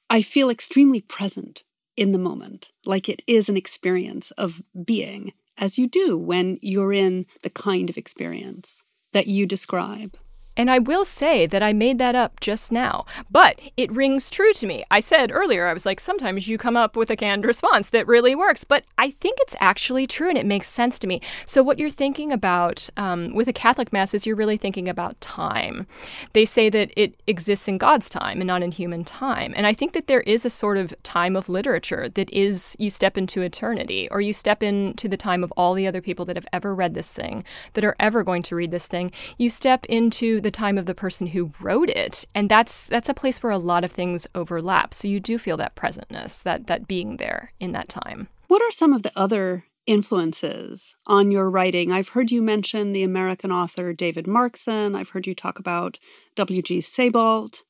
I 0.09 0.21
feel 0.21 0.49
extremely 0.49 1.01
present 1.01 1.63
in 1.99 2.13
the 2.13 2.17
moment, 2.17 2.71
like 2.85 3.09
it 3.09 3.21
is 3.27 3.49
an 3.49 3.57
experience 3.57 4.31
of 4.31 4.63
being 4.85 5.33
as 5.57 5.77
you 5.77 5.85
do 5.85 6.17
when 6.17 6.57
you're 6.61 6.93
in 6.93 7.25
the 7.43 7.49
kind 7.49 7.89
of 7.89 7.97
experience 7.97 8.83
that 9.11 9.27
you 9.27 9.45
describe. 9.45 10.17
And 10.59 10.69
I 10.69 10.77
will 10.77 11.05
say 11.05 11.45
that 11.45 11.63
I 11.63 11.71
made 11.71 11.99
that 11.99 12.15
up 12.15 12.41
just 12.41 12.69
now, 12.69 13.05
but 13.31 13.61
it 13.77 13.89
rings 13.93 14.29
true 14.29 14.51
to 14.51 14.67
me. 14.67 14.83
I 14.91 14.99
said 14.99 15.31
earlier, 15.31 15.65
I 15.65 15.71
was 15.71 15.85
like, 15.85 16.01
sometimes 16.01 16.49
you 16.49 16.57
come 16.57 16.75
up 16.75 16.97
with 16.97 17.09
a 17.09 17.15
canned 17.15 17.45
response 17.45 17.87
that 17.91 18.05
really 18.07 18.35
works, 18.35 18.65
but 18.65 18.83
I 18.97 19.09
think 19.09 19.37
it's 19.39 19.55
actually 19.61 20.05
true 20.05 20.27
and 20.27 20.37
it 20.37 20.45
makes 20.45 20.67
sense 20.67 20.99
to 20.99 21.07
me. 21.07 21.21
So, 21.45 21.63
what 21.63 21.79
you're 21.79 21.89
thinking 21.89 22.33
about 22.33 22.89
um, 22.97 23.33
with 23.33 23.47
a 23.47 23.53
Catholic 23.53 23.93
Mass 23.93 24.13
is 24.13 24.25
you're 24.25 24.35
really 24.35 24.57
thinking 24.57 24.89
about 24.89 25.21
time. 25.21 25.87
They 26.33 26.43
say 26.43 26.69
that 26.71 26.91
it 26.97 27.13
exists 27.25 27.69
in 27.69 27.77
God's 27.77 28.09
time 28.09 28.41
and 28.41 28.47
not 28.47 28.61
in 28.61 28.73
human 28.73 29.05
time. 29.05 29.53
And 29.55 29.65
I 29.65 29.73
think 29.73 29.93
that 29.93 30.07
there 30.07 30.21
is 30.21 30.43
a 30.43 30.49
sort 30.49 30.75
of 30.75 30.93
time 31.03 31.37
of 31.37 31.47
literature 31.47 32.09
that 32.09 32.29
is 32.33 32.75
you 32.77 32.89
step 32.89 33.17
into 33.17 33.41
eternity 33.43 34.09
or 34.11 34.19
you 34.19 34.33
step 34.33 34.61
into 34.61 35.07
the 35.07 35.15
time 35.15 35.41
of 35.41 35.53
all 35.55 35.73
the 35.73 35.87
other 35.87 36.01
people 36.01 36.25
that 36.25 36.35
have 36.35 36.47
ever 36.51 36.75
read 36.75 36.95
this 36.95 37.13
thing, 37.13 37.45
that 37.75 37.85
are 37.85 37.95
ever 37.97 38.25
going 38.25 38.41
to 38.41 38.57
read 38.57 38.71
this 38.71 38.89
thing. 38.89 39.09
You 39.37 39.49
step 39.49 39.85
into 39.85 40.41
the 40.41 40.48
time 40.51 40.77
of 40.77 40.85
the 40.85 40.95
person 40.95 41.27
who 41.27 41.51
wrote 41.61 41.89
it. 41.89 42.25
And 42.35 42.49
that's 42.49 42.85
that's 42.85 43.09
a 43.09 43.13
place 43.13 43.41
where 43.41 43.51
a 43.51 43.57
lot 43.57 43.83
of 43.83 43.91
things 43.91 44.27
overlap. 44.35 44.93
So 44.93 45.07
you 45.07 45.19
do 45.19 45.37
feel 45.37 45.57
that 45.57 45.75
presentness, 45.75 46.43
that 46.43 46.67
that 46.67 46.87
being 46.87 47.17
there 47.17 47.53
in 47.59 47.71
that 47.73 47.89
time. 47.89 48.27
What 48.47 48.61
are 48.61 48.71
some 48.71 48.93
of 48.93 49.03
the 49.03 49.11
other 49.15 49.65
influences 49.85 50.95
on 51.07 51.31
your 51.31 51.49
writing? 51.49 51.91
I've 51.91 52.09
heard 52.09 52.31
you 52.31 52.41
mention 52.41 52.93
the 52.93 53.03
American 53.03 53.51
author 53.51 53.93
David 53.93 54.25
Markson. 54.25 54.95
I've 54.95 55.09
heard 55.09 55.27
you 55.27 55.35
talk 55.35 55.59
about 55.59 55.99
W.G. 56.35 56.81
Sebald. 56.81 57.63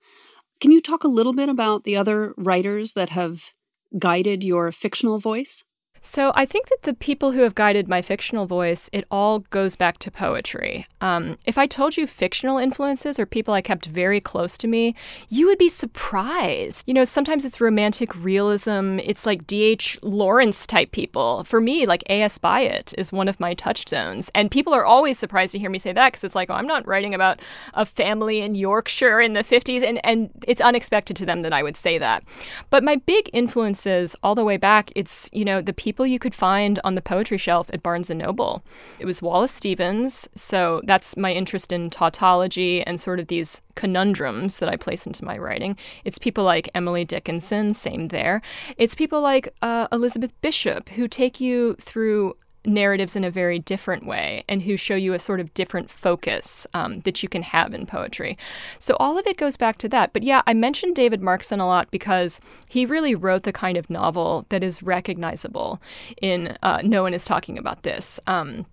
Can 0.60 0.72
you 0.72 0.82
talk 0.82 1.04
a 1.04 1.10
little 1.10 1.34
bit 1.34 1.48
about 1.48 1.84
the 1.84 1.96
other 1.96 2.34
writers 2.38 2.94
that 2.94 3.10
have 3.10 3.54
guided 3.98 4.44
your 4.44 4.72
fictional 4.72 5.20
voice? 5.20 5.64
So 6.02 6.32
I 6.36 6.46
think 6.46 6.70
that 6.70 6.84
the 6.84 6.94
people 6.94 7.34
who 7.34 7.42
have 7.42 7.56
guided 7.56 7.88
my 7.88 8.02
fictional 8.02 8.46
voice, 8.46 8.90
it 8.94 9.06
all 9.12 9.40
goes 9.40 9.76
back 9.76 9.98
to 10.00 10.12
poetry. 10.12 10.86
Um, 11.02 11.38
if 11.46 11.58
I 11.58 11.68
told 11.68 11.98
you 11.98 12.08
fictional 12.08 12.58
influences 12.58 13.20
or 13.20 13.26
people 13.26 13.54
I 13.54 13.62
kept 13.62 13.86
very 13.86 14.22
close 14.22 14.58
to 14.60 14.68
me, 14.68 14.96
you 15.28 15.46
would 15.48 15.58
be 15.58 15.70
surprised. 15.70 16.84
You 16.88 16.94
know, 16.94 17.04
sometimes 17.04 17.44
it's 17.44 17.62
romantic 17.62 18.16
realism. 18.16 19.00
It's 19.04 19.26
like 19.26 19.46
D.H. 19.46 20.00
Lawrence 20.02 20.66
type 20.66 20.92
people. 20.92 21.44
For 21.44 21.60
me, 21.60 21.86
like 21.86 22.04
A.S. 22.10 22.38
Byatt 22.38 22.94
is 22.98 23.12
one 23.12 23.28
of 23.28 23.40
my 23.40 23.54
touchstones. 23.54 24.32
And 24.34 24.50
people 24.50 24.74
are 24.74 24.86
always 24.86 25.20
surprised 25.20 25.52
to 25.54 25.60
hear 25.60 25.70
me 25.70 25.80
say 25.80 25.92
that 25.94 26.14
because 26.14 26.24
it's 26.24 26.36
like, 26.36 26.50
oh, 26.50 26.56
I'm 26.56 26.68
not 26.68 26.88
writing 26.88 27.14
about 27.14 27.42
a 27.74 27.86
family 27.86 28.40
in 28.40 28.56
Yorkshire 28.56 29.20
in 29.20 29.34
the 29.34 29.44
50s. 29.44 29.84
And, 29.84 30.00
and 30.06 30.30
it's 30.48 30.62
unexpected 30.62 31.16
to 31.18 31.26
them 31.26 31.42
that 31.42 31.54
I 31.54 31.62
would 31.62 31.76
say 31.76 31.98
that. 31.98 32.24
But 32.70 32.84
my 32.84 32.96
big 32.96 33.30
influences 33.34 34.16
all 34.24 34.36
the 34.36 34.46
way 34.46 34.58
back, 34.58 34.92
it's, 34.96 35.30
you 35.34 35.44
know, 35.44 35.62
the 35.62 35.74
people 35.74 35.89
people 35.90 36.06
you 36.06 36.20
could 36.20 36.36
find 36.36 36.80
on 36.84 36.94
the 36.94 37.02
poetry 37.02 37.40
shelf 37.40 37.68
at 37.74 37.82
Barnes 37.82 38.12
and 38.12 38.20
Noble. 38.20 38.64
It 39.00 39.08
was 39.08 39.24
Wallace 39.24 39.52
Stevens, 39.52 40.30
so 40.36 40.82
that's 40.84 41.18
my 41.18 41.34
interest 41.34 41.74
in 41.74 41.90
tautology 41.90 42.84
and 42.84 43.00
sort 43.00 43.20
of 43.20 43.26
these 43.26 43.64
conundrums 43.74 44.60
that 44.60 44.70
I 44.70 44.76
place 44.76 45.08
into 45.08 45.26
my 45.26 45.36
writing. 45.36 45.76
It's 46.06 46.20
people 46.20 46.44
like 46.44 46.70
Emily 46.76 47.06
Dickinson, 47.06 47.74
same 47.74 48.10
there. 48.10 48.44
It's 48.78 48.94
people 48.94 49.20
like 49.20 49.50
uh, 49.64 49.88
Elizabeth 49.92 50.32
Bishop 50.42 50.90
who 50.90 51.08
take 51.08 51.42
you 51.42 51.74
through 51.80 52.36
narratives 52.66 53.16
in 53.16 53.24
a 53.24 53.32
very 53.32 53.60
different 53.60 54.06
way 54.06 54.44
and 54.50 54.64
who 54.64 54.76
show 54.76 54.96
you 54.96 55.14
a 55.14 55.20
sort 55.20 55.40
of 55.40 55.54
different 55.54 55.90
focus 55.90 56.68
um, 56.74 57.02
that 57.02 57.24
you 57.24 57.30
can 57.30 57.42
have 57.42 57.74
in 57.74 57.86
poetry. 57.86 58.38
So 58.80 58.96
all 59.00 59.18
of 59.18 59.26
it 59.28 59.38
goes 59.38 59.58
back 59.58 59.78
to 59.80 59.90
that. 59.90 60.14
But 60.14 60.24
yeah, 60.24 60.42
I 60.46 60.54
mentioned 60.54 60.96
David 60.96 61.22
Markson 61.22 61.60
a 61.60 61.66
lot 61.66 61.90
because 61.92 62.40
he 62.68 62.86
really 62.86 63.16
wrote 63.16 63.44
the 63.44 63.54
kind 63.54 63.78
of 63.78 63.90
novel 63.90 64.46
that 64.50 64.64
is 64.64 64.84
recognizable 64.84 65.82
in 66.22 66.58
uh, 66.62 66.82
No 66.84 67.04
One 67.04 67.14
is 67.14 67.26
Talking 67.26 67.58
About 67.58 67.84
This. 67.84 68.20
Um, 68.28 68.66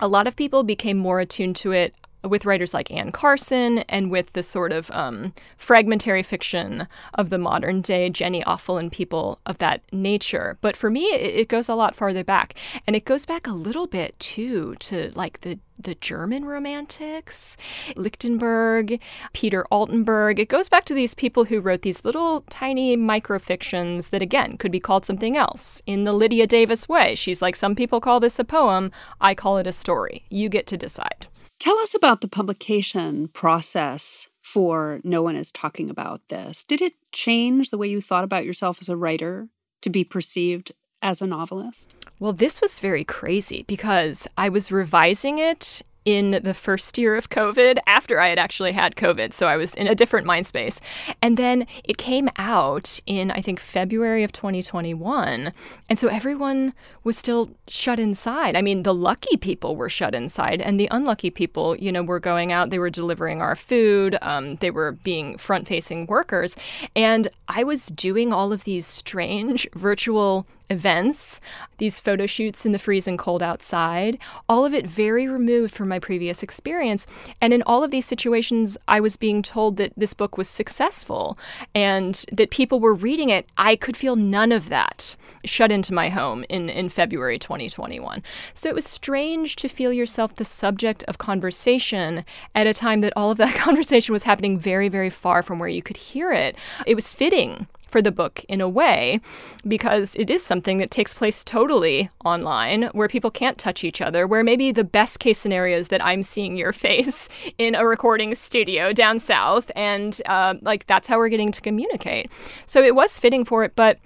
a 0.00 0.08
lot 0.08 0.26
of 0.26 0.36
people 0.36 0.62
became 0.62 0.98
more 0.98 1.20
attuned 1.20 1.56
to 1.56 1.72
it 1.72 1.94
with 2.24 2.44
writers 2.44 2.72
like 2.72 2.90
Anne 2.90 3.12
Carson 3.12 3.78
and 3.88 4.10
with 4.10 4.32
the 4.32 4.42
sort 4.42 4.72
of 4.72 4.90
um, 4.92 5.32
fragmentary 5.56 6.22
fiction 6.22 6.86
of 7.14 7.30
the 7.30 7.38
modern 7.38 7.80
day, 7.80 8.10
Jenny 8.10 8.42
Offill 8.42 8.78
and 8.78 8.90
people 8.90 9.40
of 9.46 9.58
that 9.58 9.82
nature. 9.92 10.58
But 10.60 10.76
for 10.76 10.90
me, 10.90 11.04
it, 11.06 11.34
it, 11.40 11.48
goes 11.48 11.68
a 11.68 11.74
lot 11.74 11.94
farther 11.94 12.24
back. 12.24 12.54
And 12.86 12.96
it 12.96 13.04
goes 13.04 13.26
back 13.26 13.46
a 13.46 13.52
little 13.52 13.86
bit 13.86 14.18
too 14.18 14.74
to 14.80 15.12
like 15.14 15.40
the 15.40 15.58
the 15.82 15.94
German 15.96 16.44
romantics, 16.44 17.56
Lichtenberg, 17.96 19.00
Peter 19.32 19.64
Altenberg. 19.72 20.38
It 20.38 20.48
goes 20.48 20.68
back 20.68 20.84
to 20.84 20.94
these 20.94 21.14
people 21.14 21.44
who 21.44 21.60
wrote 21.60 21.82
these 21.82 22.04
little 22.04 22.42
tiny 22.42 22.96
microfictions 22.96 24.10
that, 24.10 24.22
again, 24.22 24.56
could 24.58 24.70
be 24.70 24.80
called 24.80 25.04
something 25.04 25.36
else 25.36 25.82
in 25.86 26.04
the 26.04 26.12
Lydia 26.12 26.46
Davis 26.46 26.88
way. 26.88 27.14
She's 27.14 27.42
like, 27.42 27.56
some 27.56 27.74
people 27.74 28.00
call 28.00 28.20
this 28.20 28.38
a 28.38 28.44
poem, 28.44 28.92
I 29.20 29.34
call 29.34 29.58
it 29.58 29.66
a 29.66 29.72
story. 29.72 30.24
You 30.28 30.48
get 30.48 30.66
to 30.68 30.76
decide. 30.76 31.26
Tell 31.62 31.78
us 31.78 31.94
about 31.94 32.22
the 32.22 32.26
publication 32.26 33.28
process 33.28 34.28
for 34.40 35.00
No 35.04 35.22
One 35.22 35.36
is 35.36 35.52
Talking 35.52 35.90
About 35.90 36.26
This. 36.26 36.64
Did 36.64 36.82
it 36.82 36.94
change 37.12 37.70
the 37.70 37.78
way 37.78 37.86
you 37.86 38.00
thought 38.00 38.24
about 38.24 38.44
yourself 38.44 38.78
as 38.80 38.88
a 38.88 38.96
writer 38.96 39.46
to 39.82 39.88
be 39.88 40.02
perceived 40.02 40.72
as 41.02 41.22
a 41.22 41.26
novelist? 41.28 41.88
Well, 42.18 42.32
this 42.32 42.60
was 42.60 42.80
very 42.80 43.04
crazy 43.04 43.64
because 43.68 44.26
I 44.36 44.48
was 44.48 44.72
revising 44.72 45.38
it 45.38 45.82
in 46.04 46.40
the 46.42 46.54
first 46.54 46.98
year 46.98 47.16
of 47.16 47.30
COVID 47.30 47.78
after 47.86 48.18
I 48.18 48.28
had 48.28 48.38
actually 48.38 48.72
had 48.72 48.96
COVID. 48.96 49.32
So 49.32 49.46
I 49.46 49.56
was 49.56 49.74
in 49.74 49.86
a 49.86 49.94
different 49.94 50.26
mind 50.26 50.46
space. 50.46 50.80
And 51.20 51.36
then 51.36 51.66
it 51.84 51.98
came 51.98 52.28
out 52.36 53.00
in, 53.06 53.30
I 53.30 53.40
think, 53.40 53.60
February 53.60 54.24
of 54.24 54.32
2021. 54.32 55.52
And 55.88 55.98
so 55.98 56.08
everyone 56.08 56.72
was 57.04 57.16
still 57.16 57.50
shut 57.68 57.98
inside. 57.98 58.56
I 58.56 58.62
mean, 58.62 58.82
the 58.82 58.94
lucky 58.94 59.36
people 59.36 59.76
were 59.76 59.88
shut 59.88 60.14
inside, 60.14 60.60
and 60.60 60.78
the 60.78 60.88
unlucky 60.90 61.30
people, 61.30 61.76
you 61.76 61.90
know, 61.90 62.02
were 62.02 62.20
going 62.20 62.52
out. 62.52 62.70
They 62.70 62.78
were 62.78 62.90
delivering 62.90 63.42
our 63.42 63.56
food, 63.56 64.16
um, 64.22 64.56
they 64.56 64.70
were 64.70 64.92
being 64.92 65.38
front 65.38 65.66
facing 65.66 66.06
workers. 66.06 66.56
And 66.94 67.28
I 67.48 67.64
was 67.64 67.86
doing 67.86 68.32
all 68.32 68.52
of 68.52 68.64
these 68.64 68.86
strange 68.86 69.68
virtual 69.74 70.46
events, 70.70 71.40
these 71.78 72.00
photo 72.00 72.26
shoots 72.26 72.64
in 72.64 72.72
the 72.72 72.78
freezing 72.78 73.16
cold 73.16 73.42
outside, 73.42 74.18
all 74.48 74.64
of 74.64 74.74
it 74.74 74.86
very 74.86 75.28
removed 75.28 75.74
from 75.74 75.88
my 75.88 75.98
previous 75.98 76.42
experience. 76.42 77.06
And 77.40 77.52
in 77.52 77.62
all 77.62 77.82
of 77.82 77.90
these 77.90 78.06
situations, 78.06 78.76
I 78.88 79.00
was 79.00 79.16
being 79.16 79.42
told 79.42 79.76
that 79.76 79.92
this 79.96 80.14
book 80.14 80.38
was 80.38 80.48
successful 80.48 81.38
and 81.74 82.24
that 82.32 82.50
people 82.50 82.80
were 82.80 82.94
reading 82.94 83.28
it. 83.28 83.46
I 83.56 83.76
could 83.76 83.96
feel 83.96 84.16
none 84.16 84.52
of 84.52 84.68
that 84.68 85.16
shut 85.44 85.72
into 85.72 85.94
my 85.94 86.08
home 86.08 86.44
in, 86.48 86.68
in 86.68 86.88
February 86.88 87.38
2021. 87.38 88.22
So 88.54 88.68
it 88.68 88.74
was 88.74 88.86
strange 88.86 89.56
to 89.56 89.68
feel 89.68 89.92
yourself 89.92 90.34
the 90.34 90.44
subject 90.44 91.02
of 91.04 91.18
conversation 91.18 92.24
at 92.54 92.66
a 92.66 92.74
time 92.74 93.00
that 93.00 93.12
all 93.16 93.30
of 93.30 93.38
that 93.38 93.54
conversation 93.56 94.12
was 94.12 94.22
happening 94.22 94.58
very, 94.58 94.88
very 94.88 95.10
far 95.10 95.42
from 95.42 95.58
where 95.58 95.68
you 95.68 95.82
could 95.82 95.96
hear 95.96 96.32
it. 96.32 96.56
It 96.86 96.94
was 96.94 97.12
fitting 97.12 97.66
for 97.92 98.02
the 98.02 98.10
book 98.10 98.44
in 98.48 98.60
a 98.60 98.68
way 98.68 99.20
because 99.68 100.16
it 100.16 100.30
is 100.30 100.42
something 100.42 100.78
that 100.78 100.90
takes 100.90 101.14
place 101.14 101.44
totally 101.44 102.10
online 102.24 102.84
where 102.92 103.06
people 103.06 103.30
can't 103.30 103.58
touch 103.58 103.84
each 103.84 104.00
other, 104.00 104.26
where 104.26 104.42
maybe 104.42 104.72
the 104.72 104.82
best 104.82 105.20
case 105.20 105.38
scenario 105.38 105.78
is 105.78 105.88
that 105.88 106.04
I'm 106.04 106.22
seeing 106.22 106.56
your 106.56 106.72
face 106.88 107.28
in 107.58 107.74
a 107.74 107.86
recording 107.86 108.34
studio 108.34 108.92
down 108.92 109.18
south, 109.18 109.70
and 109.76 110.20
uh, 110.26 110.54
like 110.62 110.86
that's 110.86 111.06
how 111.06 111.18
we're 111.18 111.28
getting 111.28 111.52
to 111.52 111.60
communicate. 111.60 112.32
So 112.66 112.82
it 112.82 112.94
was 112.96 113.18
fitting 113.18 113.44
for 113.44 113.62
it, 113.62 113.76
but. 113.76 113.98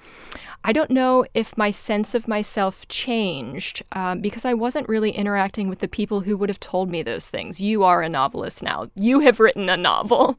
I 0.64 0.73
don't 0.73 0.90
know 0.90 1.25
if 1.33 1.57
my 1.57 1.71
sense 1.71 2.12
of 2.12 2.26
myself 2.26 2.88
changed 2.88 3.85
uh, 3.93 4.16
because 4.16 4.45
I 4.45 4.55
wasn't 4.55 4.88
really 4.88 5.12
interacting 5.12 5.69
with 5.69 5.78
the 5.78 5.87
people 5.87 6.23
who 6.23 6.37
would 6.37 6.49
have 6.49 6.59
told 6.59 6.90
me 6.90 7.05
those 7.05 7.31
things. 7.31 7.61
You 7.61 7.85
are 7.85 8.02
a 8.02 8.09
novelist 8.09 8.64
now. 8.64 8.90
You 8.97 9.21
have 9.21 9.38
written 9.38 9.69
a 9.69 9.76
novel. 9.76 10.37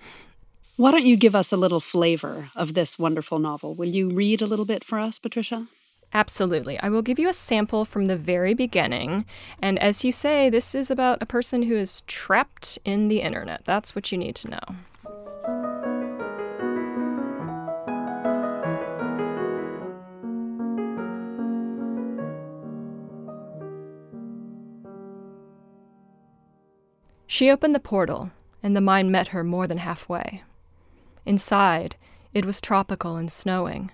Why 0.78 0.92
don't 0.92 1.08
you 1.08 1.18
give 1.18 1.36
us 1.36 1.52
a 1.52 1.58
little 1.58 1.80
flavor 1.80 2.52
of 2.56 2.76
this 2.76 3.00
wonderful 3.00 3.40
novel? 3.40 3.74
Will 3.74 3.88
you 3.88 4.12
read 4.12 4.44
a 4.44 4.46
little 4.46 4.64
bit 4.64 4.84
for 4.84 5.00
us, 5.00 5.18
Patricia? 5.18 5.66
Absolutely. 6.14 6.80
I 6.80 6.90
will 6.90 7.02
give 7.02 7.18
you 7.18 7.28
a 7.28 7.34
sample 7.34 7.84
from 7.84 8.06
the 8.06 8.16
very 8.16 8.54
beginning. 8.54 9.26
And 9.60 9.80
as 9.80 10.04
you 10.04 10.12
say, 10.12 10.52
this 10.52 10.76
is 10.76 10.92
about 10.92 11.20
a 11.20 11.26
person 11.26 11.64
who 11.64 11.76
is 11.76 12.02
trapped 12.02 12.78
in 12.86 13.08
the 13.08 13.22
internet. 13.22 13.64
That's 13.66 13.96
what 13.96 14.12
you 14.12 14.20
need 14.20 14.36
to 14.36 14.52
know. 14.52 14.60
She 27.26 27.50
opened 27.50 27.74
the 27.74 27.80
portal, 27.80 28.30
and 28.62 28.76
the 28.76 28.82
mine 28.82 29.10
met 29.10 29.30
her 29.30 29.44
more 29.44 29.66
than 29.66 29.80
halfway. 29.80 30.44
Inside, 31.28 31.98
it 32.34 32.46
was 32.46 32.62
tropical 32.62 33.18
and 33.18 33.30
snowing, 33.30 33.92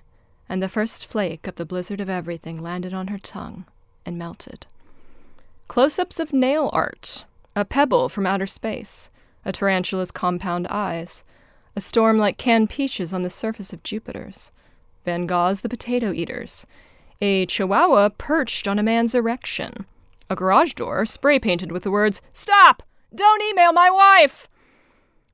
and 0.47 0.61
the 0.61 0.69
first 0.69 1.07
flake 1.07 1.47
of 1.47 1.55
the 1.55 1.65
blizzard 1.65 1.99
of 1.99 2.07
everything 2.07 2.61
landed 2.61 2.93
on 2.93 3.07
her 3.07 3.17
tongue 3.17 3.65
and 4.05 4.19
melted. 4.19 4.67
Close 5.67 5.97
ups 5.97 6.19
of 6.19 6.31
nail 6.31 6.69
art, 6.71 7.25
a 7.55 7.65
pebble 7.65 8.07
from 8.07 8.27
outer 8.27 8.45
space, 8.45 9.09
a 9.43 9.51
tarantula's 9.51 10.11
compound 10.11 10.67
eyes, 10.67 11.23
a 11.75 11.81
storm 11.81 12.19
like 12.19 12.37
canned 12.37 12.69
peaches 12.69 13.11
on 13.11 13.23
the 13.23 13.31
surface 13.31 13.73
of 13.73 13.81
Jupiter's, 13.81 14.51
Van 15.03 15.25
Gogh's 15.25 15.61
The 15.61 15.69
Potato 15.69 16.13
Eaters, 16.13 16.67
a 17.19 17.47
chihuahua 17.47 18.09
perched 18.09 18.67
on 18.67 18.77
a 18.77 18.83
man's 18.83 19.15
erection, 19.15 19.87
a 20.29 20.35
garage 20.35 20.73
door 20.73 21.03
spray 21.07 21.39
painted 21.39 21.71
with 21.71 21.81
the 21.81 21.89
words, 21.89 22.21
Stop! 22.31 22.83
Don't 23.15 23.41
email 23.41 23.73
my 23.73 23.89
wife! 23.89 24.47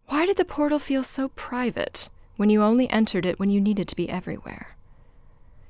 Why 0.10 0.25
did 0.25 0.38
the 0.38 0.44
portal 0.46 0.80
feel 0.80 1.04
so 1.04 1.28
private 1.30 2.10
when 2.36 2.50
you 2.50 2.63
only 2.63 2.89
entered 2.89 3.28
it 3.28 3.39
when 3.39 3.51
you 3.51 3.62
needed 3.62 3.88
to 3.89 3.96
be 3.96 4.10
everywhere? 4.10 4.70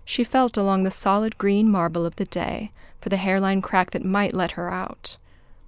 She 0.06 0.24
felt 0.24 0.56
along 0.56 0.84
the 0.84 0.92
solid 0.92 1.38
green 1.38 1.70
marble 1.70 2.06
of 2.06 2.16
the 2.16 2.24
day 2.24 2.72
for 3.02 3.10
the 3.10 3.18
hairline 3.18 3.62
crack 3.62 3.92
that 3.92 4.06
might 4.06 4.34
let 4.34 4.52
her 4.52 4.72
out. 4.72 5.18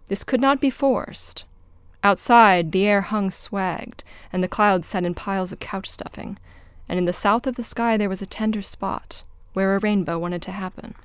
This 0.07 0.23
could 0.23 0.39
not 0.39 0.61
be 0.61 0.69
forced. 0.69 1.43
Outside, 2.01 2.71
the 2.71 2.85
air 2.85 3.01
hung 3.01 3.29
swagged, 3.29 4.05
and 4.31 4.41
the 4.41 4.47
clouds 4.47 4.87
sat 4.87 5.03
in 5.03 5.15
piles 5.15 5.51
of 5.51 5.59
couch 5.59 5.89
stuffing, 5.89 6.39
and 6.87 6.97
in 6.97 7.03
the 7.03 7.11
south 7.11 7.45
of 7.45 7.57
the 7.57 7.63
sky 7.63 7.97
there 7.97 8.09
was 8.09 8.21
a 8.21 8.25
tender 8.25 8.61
spot 8.61 9.23
where 9.51 9.75
a 9.75 9.79
rainbow 9.79 10.17
wanted 10.17 10.41
to 10.43 10.51
happen. 10.51 10.95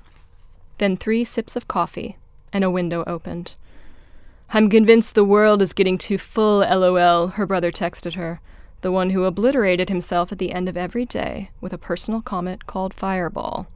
Then 0.77 0.95
three 0.95 1.25
sips 1.25 1.57
of 1.57 1.67
coffee, 1.67 2.15
and 2.53 2.63
a 2.63 2.71
window 2.71 3.03
opened. 3.05 3.55
I'm 4.51 4.69
convinced 4.69 5.13
the 5.13 5.25
world 5.25 5.61
is 5.61 5.73
getting 5.73 5.97
too 5.97 6.17
full, 6.17 6.59
lol, 6.59 7.27
her 7.27 7.45
brother 7.45 7.71
texted 7.71 8.13
her, 8.13 8.39
the 8.81 8.91
one 8.91 9.09
who 9.09 9.25
obliterated 9.25 9.89
himself 9.89 10.31
at 10.31 10.37
the 10.37 10.53
end 10.53 10.69
of 10.69 10.77
every 10.77 11.05
day 11.05 11.47
with 11.59 11.73
a 11.73 11.77
personal 11.77 12.21
comment 12.21 12.65
called 12.65 12.93
Fireball. 12.93 13.67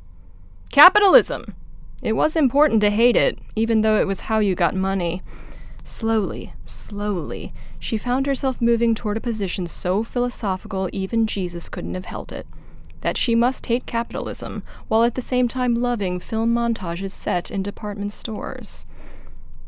Capitalism! 0.72 1.56
It 2.02 2.14
was 2.14 2.38
important 2.38 2.80
to 2.82 2.90
hate 2.90 3.18
it, 3.18 3.38
even 3.56 3.82
though 3.82 4.00
it 4.00 4.08
was 4.08 4.22
how 4.22 4.40
you 4.40 4.56
got 4.56 4.74
money. 4.74 5.22
Slowly, 5.84 6.54
slowly, 6.66 7.52
she 7.78 7.98
found 7.98 8.26
herself 8.26 8.62
moving 8.62 8.96
toward 8.96 9.18
a 9.18 9.22
position 9.22 9.68
so 9.68 10.04
philosophical 10.04 10.90
even 10.94 11.28
Jesus 11.28 11.68
couldn't 11.68 11.96
have 11.96 12.06
held 12.06 12.32
it 12.32 12.48
that 13.02 13.18
she 13.18 13.36
must 13.36 13.66
hate 13.66 13.86
capitalism 13.86 14.64
while 14.88 15.04
at 15.04 15.16
the 15.16 15.22
same 15.22 15.48
time 15.48 15.76
loving 15.76 16.20
film 16.20 16.54
montages 16.54 17.12
set 17.12 17.52
in 17.52 17.62
department 17.62 18.14
stores. 18.14 18.86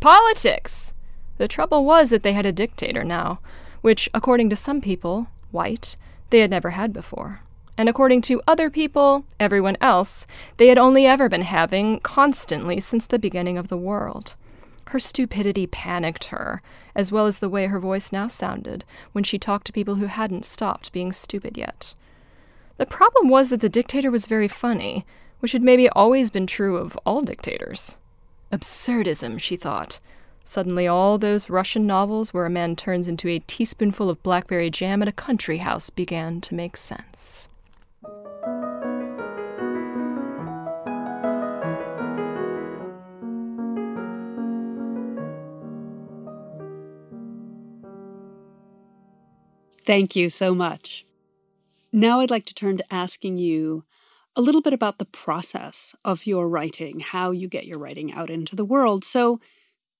Politics! 0.03 0.93
The 1.37 1.47
trouble 1.47 1.85
was 1.85 2.09
that 2.09 2.23
they 2.23 2.33
had 2.33 2.45
a 2.45 2.51
dictator 2.51 3.05
now, 3.05 3.39
which, 3.79 4.09
according 4.13 4.49
to 4.49 4.55
some 4.57 4.81
people, 4.81 5.27
white, 5.51 5.95
they 6.29 6.39
had 6.39 6.49
never 6.49 6.71
had 6.71 6.91
before. 6.91 7.39
And 7.77 7.87
according 7.87 8.19
to 8.23 8.41
other 8.45 8.69
people, 8.69 9.23
everyone 9.39 9.77
else, 9.79 10.27
they 10.57 10.67
had 10.67 10.77
only 10.77 11.05
ever 11.05 11.29
been 11.29 11.43
having 11.43 12.01
constantly 12.01 12.81
since 12.81 13.07
the 13.07 13.17
beginning 13.17 13.57
of 13.57 13.69
the 13.69 13.77
world. 13.77 14.35
Her 14.87 14.99
stupidity 14.99 15.67
panicked 15.67 16.25
her, 16.25 16.61
as 16.93 17.13
well 17.13 17.25
as 17.25 17.39
the 17.39 17.47
way 17.47 17.67
her 17.67 17.79
voice 17.79 18.11
now 18.11 18.27
sounded 18.27 18.83
when 19.13 19.23
she 19.23 19.39
talked 19.39 19.67
to 19.67 19.71
people 19.71 19.95
who 19.95 20.07
hadn't 20.07 20.43
stopped 20.43 20.91
being 20.91 21.13
stupid 21.13 21.57
yet. 21.57 21.95
The 22.75 22.85
problem 22.85 23.29
was 23.29 23.51
that 23.51 23.61
the 23.61 23.69
dictator 23.69 24.11
was 24.11 24.25
very 24.25 24.49
funny, 24.49 25.05
which 25.39 25.53
had 25.53 25.63
maybe 25.63 25.87
always 25.87 26.29
been 26.29 26.45
true 26.45 26.75
of 26.75 26.99
all 27.05 27.21
dictators. 27.21 27.97
Absurdism, 28.53 29.39
she 29.39 29.55
thought. 29.55 29.99
Suddenly, 30.43 30.87
all 30.87 31.17
those 31.17 31.49
Russian 31.49 31.87
novels 31.87 32.33
where 32.33 32.45
a 32.45 32.51
man 32.51 32.75
turns 32.75 33.07
into 33.07 33.27
a 33.27 33.39
teaspoonful 33.39 34.11
of 34.11 34.21
blackberry 34.21 34.69
jam 34.69 35.01
at 35.01 35.07
a 35.07 35.11
country 35.11 35.57
house 35.57 35.89
began 35.89 36.39
to 36.41 36.53
make 36.53 36.77
sense. 36.77 37.47
Thank 49.83 50.15
you 50.15 50.29
so 50.29 50.53
much. 50.53 51.05
Now 51.91 52.19
I'd 52.19 52.29
like 52.29 52.45
to 52.45 52.53
turn 52.53 52.77
to 52.77 52.93
asking 52.93 53.39
you 53.39 53.83
a 54.35 54.41
little 54.41 54.61
bit 54.61 54.73
about 54.73 54.97
the 54.97 55.05
process 55.05 55.95
of 56.03 56.25
your 56.25 56.47
writing, 56.47 56.99
how 56.99 57.31
you 57.31 57.47
get 57.47 57.67
your 57.67 57.77
writing 57.77 58.13
out 58.13 58.29
into 58.29 58.55
the 58.55 58.65
world. 58.65 59.03
So 59.03 59.39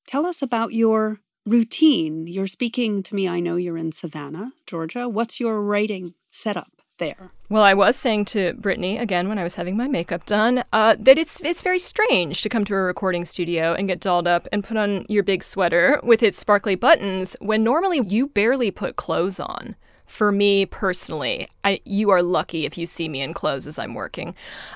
tell 0.08 0.26
us 0.26 0.42
about 0.42 0.74
your 0.74 1.20
routine. 1.46 2.28
You're 2.28 2.48
speaking 2.48 3.04
to 3.04 3.16
me, 3.16 3.28
I 3.28 3.40
know 3.40 3.58
you're 3.58 3.78
in 3.78 3.92
Savannah, 3.92 4.52
Georgia. 4.66 5.08
What's 5.10 5.40
your 5.40 5.62
writing 5.62 6.16
setup? 6.32 6.70
There. 7.00 7.32
Well, 7.50 7.64
I 7.64 7.74
was 7.74 7.96
saying 7.96 8.26
to 8.26 8.54
Brittany 8.54 9.00
again 9.00 9.28
when 9.28 9.40
I 9.40 9.44
was 9.44 9.56
having 9.56 9.76
my 9.76 9.88
makeup 9.88 10.28
done 10.28 10.64
uh, 10.72 10.96
that 11.00 11.18
it's 11.18 11.42
it's 11.42 11.64
very 11.64 11.80
strange 11.80 12.44
to 12.44 12.50
come 12.50 12.64
to 12.66 12.76
a 12.76 12.78
recording 12.78 13.26
studio 13.26 13.74
and 13.74 13.88
get 13.88 14.00
dolled 14.00 14.28
up 14.28 14.48
and 14.52 14.64
put 14.64 14.78
on 14.78 15.04
your 15.10 15.24
big 15.24 15.44
sweater 15.44 16.00
with 16.04 16.22
its 16.22 16.38
sparkly 16.38 16.76
buttons 16.76 17.36
when 17.40 17.64
normally 17.64 18.02
you 18.08 18.28
barely 18.28 18.70
put 18.70 18.96
clothes 18.96 19.40
on 19.40 19.76
for 20.14 20.32
me 20.32 20.64
personally, 20.68 21.48
I 21.64 21.80
you 21.86 22.12
are 22.12 22.22
lucky 22.22 22.68
if 22.68 22.78
you 22.78 22.86
see 22.86 23.10
me 23.10 23.22
in 23.22 23.34
clothes 23.34 23.66
as 23.66 23.80
I'm 23.80 23.96
working. 23.96 24.36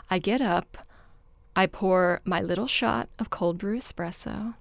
I 0.10 0.18
get 0.18 0.42
up, 0.42 0.80
I 1.56 1.68
pour 1.68 2.22
my 2.26 2.42
little 2.42 2.66
shot 2.66 3.08
of 3.20 3.30
cold 3.30 3.60
brew 3.60 3.78
espresso. 3.78 4.56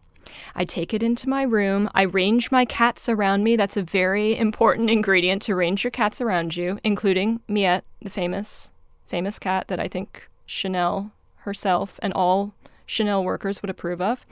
I 0.54 0.66
take 0.66 0.92
it 0.92 1.02
into 1.02 1.30
my 1.30 1.44
room. 1.44 1.88
I 1.94 2.02
range 2.02 2.50
my 2.50 2.66
cats 2.66 3.08
around 3.08 3.42
me. 3.42 3.56
That's 3.56 3.78
a 3.78 3.82
very 3.82 4.36
important 4.36 4.90
ingredient 4.90 5.40
to 5.42 5.54
range 5.54 5.82
your 5.82 5.90
cats 5.90 6.20
around 6.20 6.54
you, 6.58 6.78
including 6.84 7.40
Miette, 7.48 7.84
the 8.02 8.10
famous, 8.10 8.70
famous 9.06 9.38
cat 9.38 9.68
that 9.68 9.80
I 9.80 9.88
think 9.88 10.28
Chanel 10.44 11.10
herself 11.36 11.98
and 12.02 12.12
all 12.12 12.52
Chanel 12.86 13.24
workers 13.24 13.60
would 13.62 13.70
approve 13.70 14.00
of. 14.00 14.24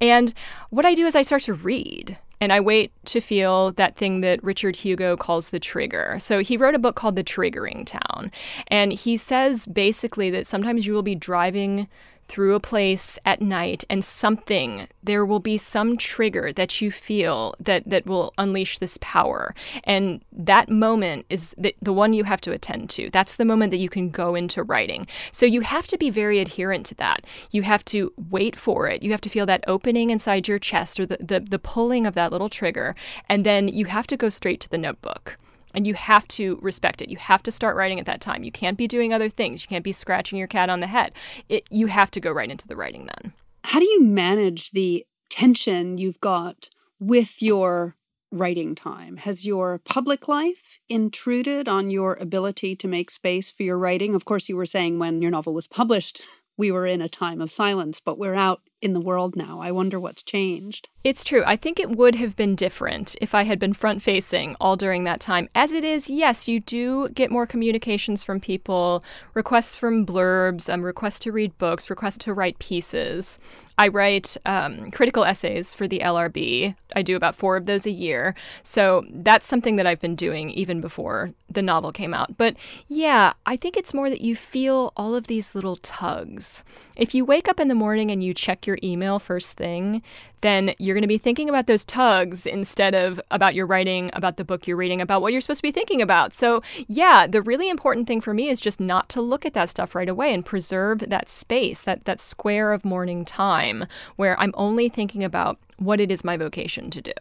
And 0.00 0.32
what 0.70 0.86
I 0.86 0.94
do 0.94 1.06
is 1.06 1.14
I 1.14 1.22
start 1.22 1.42
to 1.42 1.54
read. 1.54 2.18
And 2.40 2.52
I 2.52 2.60
wait 2.60 2.92
to 3.06 3.20
feel 3.20 3.72
that 3.72 3.96
thing 3.96 4.20
that 4.20 4.42
Richard 4.44 4.76
Hugo 4.76 5.16
calls 5.16 5.50
the 5.50 5.58
trigger. 5.58 6.18
So 6.20 6.38
he 6.38 6.56
wrote 6.56 6.76
a 6.76 6.78
book 6.78 6.94
called 6.94 7.16
The 7.16 7.24
Triggering 7.24 7.84
Town. 7.84 8.30
And 8.68 8.92
he 8.92 9.16
says 9.16 9.66
basically 9.66 10.30
that 10.30 10.46
sometimes 10.46 10.86
you 10.86 10.92
will 10.92 11.02
be 11.02 11.16
driving 11.16 11.88
through 12.28 12.54
a 12.54 12.60
place 12.60 13.18
at 13.24 13.40
night 13.40 13.84
and 13.88 14.04
something 14.04 14.86
there 15.02 15.24
will 15.24 15.40
be 15.40 15.56
some 15.56 15.96
trigger 15.96 16.52
that 16.52 16.80
you 16.80 16.90
feel 16.90 17.54
that 17.58 17.88
that 17.88 18.04
will 18.06 18.34
unleash 18.36 18.78
this 18.78 18.98
power. 19.00 19.54
And 19.84 20.22
that 20.32 20.68
moment 20.68 21.24
is 21.30 21.54
the, 21.56 21.74
the 21.80 21.92
one 21.92 22.12
you 22.12 22.24
have 22.24 22.42
to 22.42 22.52
attend 22.52 22.90
to. 22.90 23.08
That's 23.10 23.36
the 23.36 23.46
moment 23.46 23.70
that 23.70 23.78
you 23.78 23.88
can 23.88 24.10
go 24.10 24.34
into 24.34 24.62
writing. 24.62 25.06
So 25.32 25.46
you 25.46 25.62
have 25.62 25.86
to 25.86 25.96
be 25.96 26.10
very 26.10 26.38
adherent 26.38 26.84
to 26.86 26.94
that. 26.96 27.24
You 27.50 27.62
have 27.62 27.84
to 27.86 28.12
wait 28.30 28.54
for 28.54 28.88
it. 28.88 29.02
You 29.02 29.10
have 29.12 29.22
to 29.22 29.30
feel 29.30 29.46
that 29.46 29.64
opening 29.66 30.10
inside 30.10 30.46
your 30.46 30.58
chest 30.58 31.00
or 31.00 31.06
the, 31.06 31.16
the, 31.20 31.40
the 31.40 31.58
pulling 31.58 32.06
of 32.06 32.14
that 32.14 32.30
little 32.30 32.50
trigger. 32.50 32.94
And 33.28 33.44
then 33.46 33.68
you 33.68 33.86
have 33.86 34.06
to 34.08 34.16
go 34.16 34.28
straight 34.28 34.60
to 34.60 34.68
the 34.68 34.78
notebook 34.78 35.37
and 35.74 35.86
you 35.86 35.94
have 35.94 36.26
to 36.28 36.58
respect 36.62 37.02
it. 37.02 37.08
You 37.08 37.16
have 37.18 37.42
to 37.44 37.50
start 37.50 37.76
writing 37.76 38.00
at 38.00 38.06
that 38.06 38.20
time. 38.20 38.44
You 38.44 38.52
can't 38.52 38.78
be 38.78 38.86
doing 38.86 39.12
other 39.12 39.28
things. 39.28 39.62
You 39.62 39.68
can't 39.68 39.84
be 39.84 39.92
scratching 39.92 40.38
your 40.38 40.48
cat 40.48 40.70
on 40.70 40.80
the 40.80 40.86
head. 40.86 41.12
It, 41.48 41.66
you 41.70 41.86
have 41.86 42.10
to 42.12 42.20
go 42.20 42.32
right 42.32 42.50
into 42.50 42.66
the 42.66 42.76
writing 42.76 43.06
then. 43.06 43.32
How 43.64 43.78
do 43.78 43.84
you 43.84 44.02
manage 44.02 44.70
the 44.70 45.04
tension 45.28 45.98
you've 45.98 46.20
got 46.20 46.70
with 46.98 47.42
your 47.42 47.96
writing 48.30 48.74
time? 48.74 49.18
Has 49.18 49.46
your 49.46 49.78
public 49.78 50.28
life 50.28 50.78
intruded 50.88 51.68
on 51.68 51.90
your 51.90 52.14
ability 52.20 52.76
to 52.76 52.88
make 52.88 53.10
space 53.10 53.50
for 53.50 53.62
your 53.62 53.78
writing? 53.78 54.14
Of 54.14 54.24
course, 54.24 54.48
you 54.48 54.56
were 54.56 54.66
saying 54.66 54.98
when 54.98 55.22
your 55.22 55.30
novel 55.30 55.54
was 55.54 55.68
published, 55.68 56.22
we 56.56 56.70
were 56.70 56.86
in 56.86 57.00
a 57.00 57.08
time 57.08 57.40
of 57.40 57.50
silence, 57.50 58.00
but 58.00 58.18
we're 58.18 58.34
out 58.34 58.62
in 58.80 58.92
the 58.92 59.00
world 59.00 59.36
now. 59.36 59.60
I 59.60 59.72
wonder 59.72 59.98
what's 59.98 60.22
changed. 60.22 60.88
It's 61.04 61.24
true. 61.24 61.42
I 61.46 61.56
think 61.56 61.80
it 61.80 61.90
would 61.90 62.16
have 62.16 62.36
been 62.36 62.54
different 62.54 63.16
if 63.20 63.34
I 63.34 63.44
had 63.44 63.58
been 63.58 63.72
front 63.72 64.02
facing 64.02 64.56
all 64.60 64.76
during 64.76 65.04
that 65.04 65.20
time. 65.20 65.48
As 65.54 65.72
it 65.72 65.84
is, 65.84 66.10
yes, 66.10 66.48
you 66.48 66.60
do 66.60 67.08
get 67.10 67.30
more 67.30 67.46
communications 67.46 68.22
from 68.22 68.40
people, 68.40 69.02
requests 69.34 69.74
from 69.74 70.04
blurbs, 70.04 70.72
um, 70.72 70.82
requests 70.82 71.20
to 71.20 71.32
read 71.32 71.56
books, 71.58 71.88
requests 71.88 72.18
to 72.18 72.34
write 72.34 72.58
pieces. 72.58 73.38
I 73.78 73.88
write 73.88 74.36
um, 74.44 74.90
critical 74.90 75.24
essays 75.24 75.72
for 75.72 75.86
the 75.86 76.00
LRB. 76.00 76.74
I 76.96 77.02
do 77.02 77.14
about 77.14 77.36
four 77.36 77.56
of 77.56 77.66
those 77.66 77.86
a 77.86 77.90
year. 77.90 78.34
So 78.64 79.04
that's 79.08 79.46
something 79.46 79.76
that 79.76 79.86
I've 79.86 80.00
been 80.00 80.16
doing 80.16 80.50
even 80.50 80.80
before 80.80 81.32
the 81.48 81.62
novel 81.62 81.92
came 81.92 82.12
out. 82.12 82.36
But 82.36 82.56
yeah, 82.88 83.34
I 83.46 83.56
think 83.56 83.76
it's 83.76 83.94
more 83.94 84.10
that 84.10 84.20
you 84.20 84.34
feel 84.34 84.92
all 84.96 85.14
of 85.14 85.28
these 85.28 85.54
little 85.54 85.76
tugs. 85.76 86.64
If 86.96 87.14
you 87.14 87.24
wake 87.24 87.48
up 87.48 87.60
in 87.60 87.68
the 87.68 87.74
morning 87.76 88.10
and 88.10 88.22
you 88.22 88.34
check 88.34 88.66
your 88.68 88.78
email 88.84 89.18
first 89.18 89.56
thing, 89.56 90.02
then 90.42 90.74
you're 90.78 90.94
going 90.94 91.02
to 91.02 91.08
be 91.08 91.18
thinking 91.18 91.48
about 91.48 91.66
those 91.66 91.84
tugs 91.84 92.46
instead 92.46 92.94
of 92.94 93.20
about 93.32 93.56
your 93.56 93.66
writing, 93.66 94.10
about 94.12 94.36
the 94.36 94.44
book 94.44 94.68
you're 94.68 94.76
reading, 94.76 95.00
about 95.00 95.22
what 95.22 95.32
you're 95.32 95.40
supposed 95.40 95.58
to 95.58 95.62
be 95.62 95.72
thinking 95.72 96.00
about. 96.00 96.34
So, 96.34 96.60
yeah, 96.86 97.26
the 97.26 97.42
really 97.42 97.68
important 97.68 98.06
thing 98.06 98.20
for 98.20 98.32
me 98.32 98.48
is 98.48 98.60
just 98.60 98.78
not 98.78 99.08
to 99.08 99.20
look 99.20 99.44
at 99.44 99.54
that 99.54 99.70
stuff 99.70 99.96
right 99.96 100.08
away 100.08 100.32
and 100.32 100.44
preserve 100.44 101.00
that 101.00 101.28
space, 101.28 101.82
that 101.82 102.04
that 102.04 102.20
square 102.20 102.72
of 102.72 102.84
morning 102.84 103.24
time 103.24 103.86
where 104.14 104.38
I'm 104.38 104.52
only 104.54 104.88
thinking 104.88 105.24
about 105.24 105.58
what 105.78 106.00
it 106.00 106.12
is 106.12 106.22
my 106.22 106.36
vocation 106.36 106.90
to 106.90 107.00
do. 107.00 107.12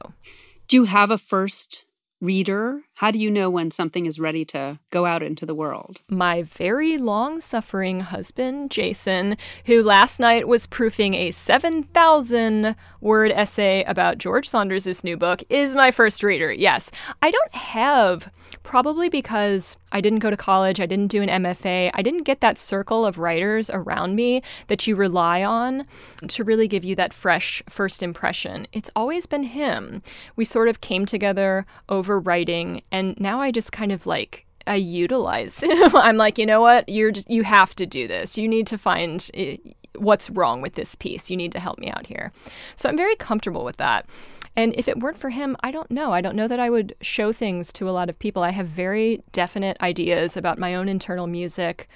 Do 0.68 0.78
you 0.78 0.84
have 0.84 1.10
a 1.10 1.18
first 1.18 1.86
reader? 2.20 2.84
How 2.98 3.12
do 3.12 3.20
you 3.20 3.30
know 3.30 3.48
when 3.52 3.70
something 3.70 4.08
is 4.08 4.20
ready 4.20 4.44
to 4.46 4.80
go 4.90 5.06
out 5.06 5.22
into 5.22 5.46
the 5.46 5.54
world? 5.54 6.02
My 6.10 6.42
very 6.42 6.98
long 6.98 7.40
suffering 7.40 8.00
husband, 8.00 8.72
Jason, 8.72 9.38
who 9.66 9.84
last 9.84 10.20
night 10.20 10.48
was 10.48 10.66
proofing 10.66 11.14
a 11.14 11.30
7,000 11.30 12.76
word 13.00 13.32
essay 13.36 13.84
about 13.84 14.18
George 14.18 14.50
Saunders' 14.50 15.04
new 15.04 15.16
book, 15.16 15.44
is 15.48 15.76
my 15.76 15.92
first 15.92 16.24
reader. 16.24 16.52
Yes. 16.52 16.90
I 17.22 17.30
don't 17.30 17.54
have, 17.54 18.34
probably 18.64 19.10
because 19.10 19.78
I 19.92 20.02
didn't 20.02 20.20
go 20.20 20.32
to 20.32 20.38
college. 20.38 20.80
I 20.80 20.88
didn't 20.88 21.12
do 21.12 21.22
an 21.22 21.30
MFA. 21.44 21.92
I 21.94 22.02
didn't 22.02 22.24
get 22.24 22.42
that 22.42 22.58
circle 22.58 23.06
of 23.06 23.20
writers 23.20 23.70
around 23.70 24.16
me 24.16 24.42
that 24.68 24.88
you 24.88 24.96
rely 24.96 25.44
on 25.44 25.86
to 26.28 26.44
really 26.44 26.68
give 26.68 26.84
you 26.84 26.96
that 26.96 27.14
fresh 27.14 27.62
first 27.70 28.02
impression. 28.02 28.68
It's 28.74 28.90
always 28.96 29.28
been 29.28 29.44
him. 29.44 30.02
We 30.36 30.46
sort 30.46 30.68
of 30.68 30.82
came 30.82 31.06
together 31.06 31.66
over 31.90 32.20
writing, 32.20 32.82
and 32.92 33.20
now 33.20 33.42
I 33.42 33.52
just 33.52 33.72
kind 33.72 33.92
of 33.92 34.06
like 34.06 34.46
I 34.68 34.76
utilize. 34.76 35.64
I'm 35.70 36.18
like, 36.18 36.38
you 36.38 36.46
know 36.46 36.62
what? 36.62 36.88
You're 36.90 37.12
just, 37.12 37.30
you 37.30 37.44
have 37.44 37.74
to 37.76 37.86
do 37.86 38.08
this. 38.08 38.38
You 38.38 38.48
need 38.48 38.68
to 38.68 38.78
find 38.78 39.30
eh, 39.34 39.58
what's 39.96 40.30
wrong 40.30 40.62
with 40.62 40.76
this 40.76 40.96
piece. 40.96 41.30
You 41.30 41.38
need 41.38 41.52
to 41.54 41.60
help 41.60 41.80
me 41.80 41.90
out 41.90 42.06
here. 42.06 42.32
So 42.76 42.90
I'm 42.90 42.98
very 42.98 43.16
comfortable 43.16 43.64
with 43.64 43.78
that. 43.78 44.08
And 44.56 44.74
if 44.76 44.88
it 44.88 45.00
weren't 45.00 45.18
for 45.18 45.30
him, 45.30 45.56
I 45.62 45.72
don't 45.72 45.90
know. 45.92 46.14
I 46.14 46.22
don't 46.22 46.36
know 46.36 46.48
that 46.48 46.60
I 46.60 46.70
would 46.70 46.96
show 47.02 47.32
things 47.32 47.72
to 47.74 47.90
a 47.90 47.92
lot 47.92 48.10
of 48.10 48.20
people. 48.20 48.44
I 48.44 48.52
have 48.52 48.68
very 48.68 49.24
definite 49.32 49.78
ideas 49.82 50.36
about 50.36 50.60
my 50.60 50.76
own 50.76 50.90
internal 50.90 51.28
music, 51.28 51.88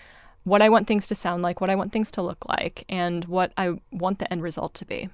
what 0.44 0.62
I 0.62 0.70
want 0.70 0.88
things 0.88 1.08
to 1.08 1.16
sound 1.16 1.42
like, 1.42 1.60
what 1.60 1.70
I 1.70 1.76
want 1.76 1.92
things 1.92 2.12
to 2.12 2.22
look 2.22 2.48
like, 2.48 2.86
and 2.88 3.26
what 3.26 3.52
I 3.58 3.80
want 3.92 4.20
the 4.20 4.32
end 4.32 4.44
result 4.44 4.74
to 4.76 4.86
be. 4.86 5.10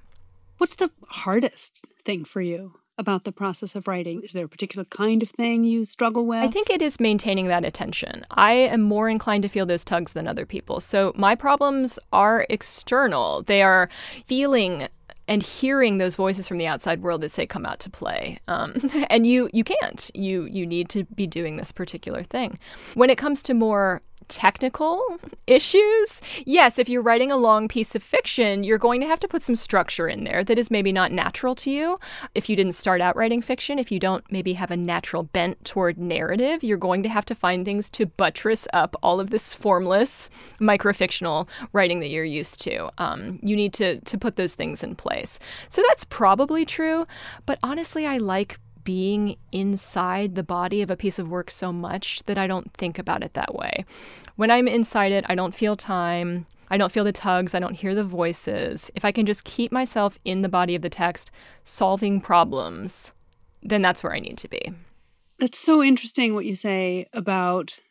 What's 0.58 0.76
the 0.76 0.92
hardest 1.10 1.86
thing 2.04 2.26
for 2.26 2.42
you 2.42 2.74
about 2.98 3.24
the 3.24 3.32
process 3.32 3.76
of 3.76 3.88
writing? 3.88 4.22
Is 4.24 4.34
there 4.34 4.46
a 4.46 4.50
particular 4.50 4.86
kind 4.86 5.22
of 5.22 5.30
thing 5.30 5.64
you 5.64 5.86
struggle 5.86 6.26
with? 6.26 6.44
I 6.44 6.48
think 6.48 6.70
it 6.70 6.82
is 6.82 7.00
maintaining 7.00 7.48
that 7.48 7.64
attention. 7.64 8.26
I 8.32 8.54
am 8.54 8.82
more 8.82 9.10
inclined 9.10 9.44
to 9.44 9.50
feel 9.50 9.66
those 9.66 9.84
tugs 9.84 10.14
than 10.14 10.28
other 10.28 10.46
people. 10.46 10.80
So 10.80 11.14
my 11.16 11.36
problems 11.36 12.00
are 12.12 12.46
external. 12.50 13.44
They 13.44 13.62
are 13.62 13.90
feeling 14.26 14.88
and 15.28 15.44
hearing 15.44 15.98
those 15.98 16.16
voices 16.16 16.48
from 16.48 16.58
the 16.58 16.68
outside 16.68 17.02
world 17.02 17.22
that 17.22 17.32
say 17.32 17.46
come 17.46 17.66
out 17.66 17.80
to 17.82 17.90
play 17.90 18.40
um, 18.48 18.74
and 19.10 19.28
you 19.28 19.50
you 19.52 19.64
can't 19.64 20.10
you 20.14 20.46
you 20.46 20.66
need 20.66 20.90
to 20.90 21.04
be 21.16 21.28
doing 21.28 21.58
this 21.58 21.72
particular 21.72 22.24
thing 22.24 22.58
when 22.94 23.10
it 23.10 23.18
comes 23.18 23.42
to 23.44 23.54
more 23.54 24.02
technical 24.28 25.04
issues, 25.46 26.22
yes, 26.46 26.80
if 26.80 26.90
you're 26.90 27.02
writing 27.02 27.32
a 27.32 27.38
long 27.38 27.68
piece 27.68 27.96
of 27.96 28.04
fiction, 28.04 28.64
you're 28.64 28.78
going 28.78 29.02
to 29.02 29.08
have 29.08 29.20
to 29.22 29.28
put 29.28 29.44
some 29.44 29.56
structure 29.56 30.08
in 30.08 30.24
there 30.24 30.44
that 30.44 30.58
is 30.58 30.72
maybe 30.72 30.92
not 30.92 31.12
natural 31.12 31.56
to 31.56 31.72
you. 31.72 31.98
If 32.36 32.50
you 32.50 32.56
didn't 32.56 32.74
start 32.74 33.02
out 33.02 33.16
writing 33.16 33.42
fiction, 33.42 33.80
if 33.80 33.92
you 33.92 34.00
don't 34.00 34.24
maybe 34.32 34.54
have 34.54 34.72
a 34.72 34.78
natural 34.78 35.24
bent 35.24 35.64
toward 35.66 35.98
narrative, 35.98 36.64
you're 36.64 36.78
going 36.78 37.04
to 37.04 37.10
have 37.10 37.26
to 37.26 37.36
find 37.36 37.66
things 37.66 37.90
to 37.92 38.06
buttress 38.06 38.68
up 38.74 38.96
all 39.02 39.20
of 39.20 39.30
this 39.30 39.54
formless 39.54 40.30
microfictional 40.60 41.48
writing 41.74 42.00
that 42.00 42.10
you're 42.10 42.24
used 42.24 42.62
to. 42.62 42.90
Um, 42.98 43.40
you 43.42 43.56
need 43.56 43.74
to 43.74 44.00
to 44.02 44.18
put 44.18 44.36
those 44.36 44.56
things 44.56 44.84
in 44.84 44.96
place. 44.96 45.40
So 45.70 45.84
that's 45.88 46.04
probably 46.04 46.66
true, 46.66 47.06
but 47.46 47.60
honestly, 47.64 48.06
I 48.06 48.18
like 48.18 48.60
being 48.88 49.36
inside 49.52 50.36
the 50.36 50.44
body 50.44 50.82
of 50.82 50.90
a 50.90 50.96
piece 50.96 51.20
of 51.20 51.28
work 51.28 51.52
so 51.52 51.74
much 51.74 52.24
that 52.24 52.38
I 52.38 52.48
don't 52.48 52.72
think 52.72 52.98
about 52.98 53.22
it 53.22 53.34
that 53.34 53.54
way. 53.54 53.84
When 54.38 54.50
I'm 54.50 54.66
inside 54.66 55.12
it, 55.12 55.26
I 55.28 55.36
don't 55.36 55.54
feel 55.54 55.76
time. 55.76 56.46
I 56.70 56.78
don't 56.78 56.90
feel 56.90 57.04
the 57.04 57.12
tugs. 57.12 57.54
I 57.54 57.60
don't 57.60 57.74
hear 57.74 57.94
the 57.94 58.06
voices. 58.06 58.90
If 58.96 59.04
I 59.04 59.12
can 59.12 59.26
just 59.26 59.44
keep 59.44 59.74
myself 59.74 60.18
in 60.24 60.42
the 60.42 60.48
body 60.48 60.74
of 60.74 60.84
the 60.84 60.90
text, 60.90 61.32
solving 61.66 62.22
problems, 62.22 63.12
then 63.62 63.82
that's 63.82 64.06
where 64.06 64.16
I 64.16 64.20
need 64.20 64.38
to 64.38 64.48
be. 64.48 64.72
That's 65.38 65.60
so 65.60 65.84
interesting 65.84 66.34
what 66.34 66.46
you 66.46 66.56
say 66.56 67.08
about 67.12 67.82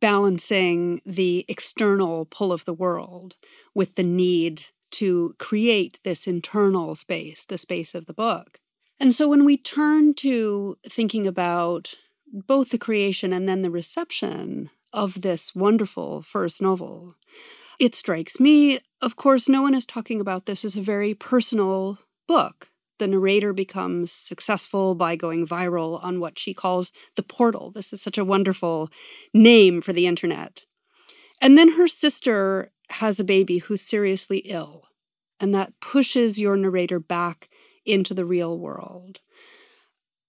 balancing 0.00 1.02
the 1.06 1.44
external 1.46 2.24
pull 2.24 2.52
of 2.52 2.64
the 2.64 2.74
world 2.74 3.36
with 3.76 3.94
the 3.94 4.02
need 4.02 4.64
to 4.90 5.36
create 5.38 6.00
this 6.02 6.26
internal 6.26 6.96
space, 6.96 7.46
the 7.46 7.58
space 7.58 7.94
of 7.94 8.06
the 8.06 8.12
book. 8.12 8.58
And 9.02 9.12
so 9.12 9.26
when 9.26 9.44
we 9.44 9.56
turn 9.56 10.14
to 10.14 10.78
thinking 10.88 11.26
about 11.26 11.94
both 12.32 12.70
the 12.70 12.78
creation 12.78 13.32
and 13.32 13.48
then 13.48 13.62
the 13.62 13.70
reception 13.70 14.70
of 14.92 15.22
this 15.22 15.56
wonderful 15.56 16.22
first 16.22 16.62
novel, 16.62 17.16
it 17.80 17.96
strikes 17.96 18.38
me, 18.38 18.78
of 19.02 19.16
course, 19.16 19.48
no 19.48 19.60
one 19.60 19.74
is 19.74 19.84
talking 19.84 20.20
about 20.20 20.46
this 20.46 20.64
as 20.64 20.76
a 20.76 20.80
very 20.80 21.14
personal 21.14 21.98
book. 22.28 22.68
The 23.00 23.08
narrator 23.08 23.52
becomes 23.52 24.12
successful 24.12 24.94
by 24.94 25.16
going 25.16 25.48
viral 25.48 26.02
on 26.04 26.20
what 26.20 26.38
she 26.38 26.54
calls 26.54 26.92
the 27.16 27.24
portal. 27.24 27.72
This 27.72 27.92
is 27.92 28.00
such 28.00 28.18
a 28.18 28.24
wonderful 28.24 28.88
name 29.34 29.80
for 29.80 29.92
the 29.92 30.06
internet. 30.06 30.62
And 31.40 31.58
then 31.58 31.72
her 31.72 31.88
sister 31.88 32.70
has 32.90 33.18
a 33.18 33.24
baby 33.24 33.58
who's 33.58 33.82
seriously 33.82 34.38
ill, 34.44 34.84
and 35.40 35.52
that 35.56 35.72
pushes 35.80 36.40
your 36.40 36.56
narrator 36.56 37.00
back 37.00 37.48
into 37.84 38.14
the 38.14 38.24
real 38.24 38.58
world. 38.58 39.20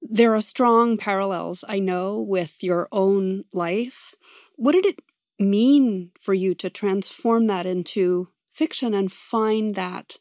There 0.02 0.36
are 0.36 0.42
strong 0.42 0.98
parallels, 0.98 1.64
I 1.68 1.80
know, 1.80 2.20
with 2.20 2.62
your 2.62 2.88
own 2.92 3.46
life. 3.54 4.14
What 4.56 4.74
did 4.74 4.86
it 4.86 5.00
mean 5.40 6.12
for 6.20 6.34
you 6.34 6.54
to 6.56 6.70
transform 6.70 7.48
that 7.48 7.66
into 7.66 8.30
fiction 8.54 8.94
and 8.94 9.12
find 9.12 9.76
that 9.76 10.18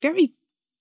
very 0.00 0.32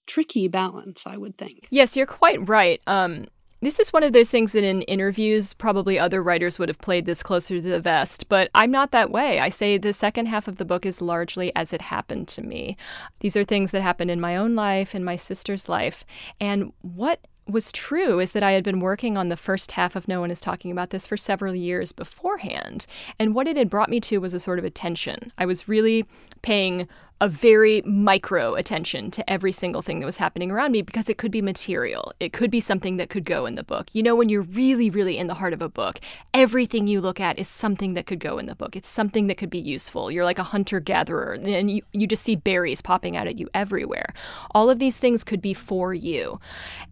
tricky 0.07 0.47
balance, 0.47 1.05
I 1.05 1.17
would 1.17 1.37
think? 1.37 1.67
Yes, 1.69 1.95
you're 1.95 2.05
quite 2.05 2.47
right. 2.47 2.81
Um, 2.87 3.25
this 3.65 3.79
is 3.79 3.91
one 3.91 4.03
of 4.03 4.13
those 4.13 4.29
things 4.29 4.51
that 4.51 4.63
in 4.63 4.81
interviews, 4.83 5.53
probably 5.53 5.97
other 5.97 6.21
writers 6.21 6.59
would 6.59 6.69
have 6.69 6.79
played 6.79 7.05
this 7.05 7.23
closer 7.23 7.61
to 7.61 7.69
the 7.69 7.79
vest, 7.79 8.29
but 8.29 8.49
I'm 8.53 8.71
not 8.71 8.91
that 8.91 9.11
way. 9.11 9.39
I 9.39 9.49
say 9.49 9.77
the 9.77 9.93
second 9.93 10.27
half 10.27 10.47
of 10.47 10.57
the 10.57 10.65
book 10.65 10.85
is 10.85 11.01
largely 11.01 11.55
as 11.55 11.73
it 11.73 11.81
happened 11.81 12.27
to 12.29 12.41
me. 12.41 12.77
These 13.19 13.35
are 13.35 13.43
things 13.43 13.71
that 13.71 13.81
happened 13.81 14.11
in 14.11 14.21
my 14.21 14.35
own 14.35 14.55
life, 14.55 14.93
in 14.93 15.03
my 15.03 15.15
sister's 15.15 15.67
life. 15.67 16.05
And 16.39 16.71
what 16.81 17.19
was 17.47 17.71
true 17.71 18.19
is 18.19 18.31
that 18.31 18.43
I 18.43 18.51
had 18.51 18.63
been 18.63 18.79
working 18.79 19.17
on 19.17 19.29
the 19.29 19.37
first 19.37 19.71
half 19.71 19.95
of 19.95 20.07
No 20.07 20.21
One 20.21 20.31
is 20.31 20.41
Talking 20.41 20.71
About 20.71 20.89
This 20.89 21.05
for 21.05 21.17
several 21.17 21.53
years 21.53 21.91
beforehand. 21.91 22.87
And 23.19 23.35
what 23.35 23.47
it 23.47 23.55
had 23.55 23.69
brought 23.69 23.89
me 23.89 23.99
to 24.01 24.17
was 24.17 24.33
a 24.33 24.39
sort 24.39 24.57
of 24.57 24.65
attention. 24.65 25.31
I 25.37 25.45
was 25.45 25.67
really 25.67 26.05
paying 26.41 26.87
a 27.21 27.29
very 27.29 27.81
micro 27.85 28.55
attention 28.55 29.09
to 29.09 29.29
every 29.29 29.51
single 29.51 29.81
thing 29.81 29.99
that 29.99 30.05
was 30.05 30.17
happening 30.17 30.51
around 30.51 30.73
me 30.73 30.81
because 30.81 31.07
it 31.07 31.17
could 31.17 31.31
be 31.31 31.41
material. 31.41 32.11
It 32.19 32.33
could 32.33 32.51
be 32.51 32.59
something 32.59 32.97
that 32.97 33.09
could 33.09 33.23
go 33.23 33.45
in 33.45 33.55
the 33.55 33.63
book. 33.63 33.87
You 33.93 34.03
know, 34.03 34.15
when 34.15 34.27
you're 34.27 34.41
really, 34.41 34.89
really 34.89 35.17
in 35.17 35.27
the 35.27 35.33
heart 35.33 35.53
of 35.53 35.61
a 35.61 35.69
book, 35.69 35.99
everything 36.33 36.87
you 36.87 36.99
look 36.99 37.21
at 37.21 37.39
is 37.39 37.47
something 37.47 37.93
that 37.93 38.05
could 38.05 38.19
go 38.19 38.37
in 38.37 38.47
the 38.47 38.55
book. 38.55 38.75
It's 38.75 38.89
something 38.89 39.27
that 39.27 39.37
could 39.37 39.49
be 39.49 39.59
useful. 39.59 40.11
You're 40.11 40.25
like 40.25 40.39
a 40.39 40.43
hunter 40.43 40.81
gatherer 40.81 41.33
and 41.33 41.71
you, 41.71 41.81
you 41.93 42.05
just 42.05 42.23
see 42.23 42.35
berries 42.35 42.81
popping 42.81 43.15
out 43.15 43.27
at 43.27 43.39
you 43.39 43.47
everywhere. 43.53 44.13
All 44.51 44.69
of 44.69 44.79
these 44.79 44.99
things 44.99 45.23
could 45.23 45.41
be 45.41 45.53
for 45.53 45.93
you. 45.93 46.39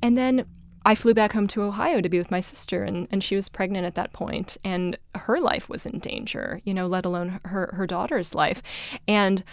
And 0.01 0.17
then 0.17 0.45
I 0.85 0.95
flew 0.95 1.13
back 1.13 1.33
home 1.33 1.47
to 1.47 1.63
Ohio 1.63 2.01
to 2.01 2.09
be 2.09 2.17
with 2.17 2.29
my 2.29 2.41
sister, 2.41 2.83
and, 2.83 3.07
and 3.09 3.23
she 3.23 3.37
was 3.37 3.47
pregnant 3.47 3.85
at 3.85 3.95
that 3.95 4.11
point, 4.11 4.57
and 4.65 4.97
her 5.15 5.39
life 5.39 5.69
was 5.69 5.85
in 5.85 5.99
danger, 5.99 6.59
you 6.65 6.73
know, 6.73 6.87
let 6.87 7.05
alone 7.05 7.39
her, 7.45 7.73
her 7.73 7.87
daughter's 7.87 8.35
life. 8.35 8.61
And 9.07 9.43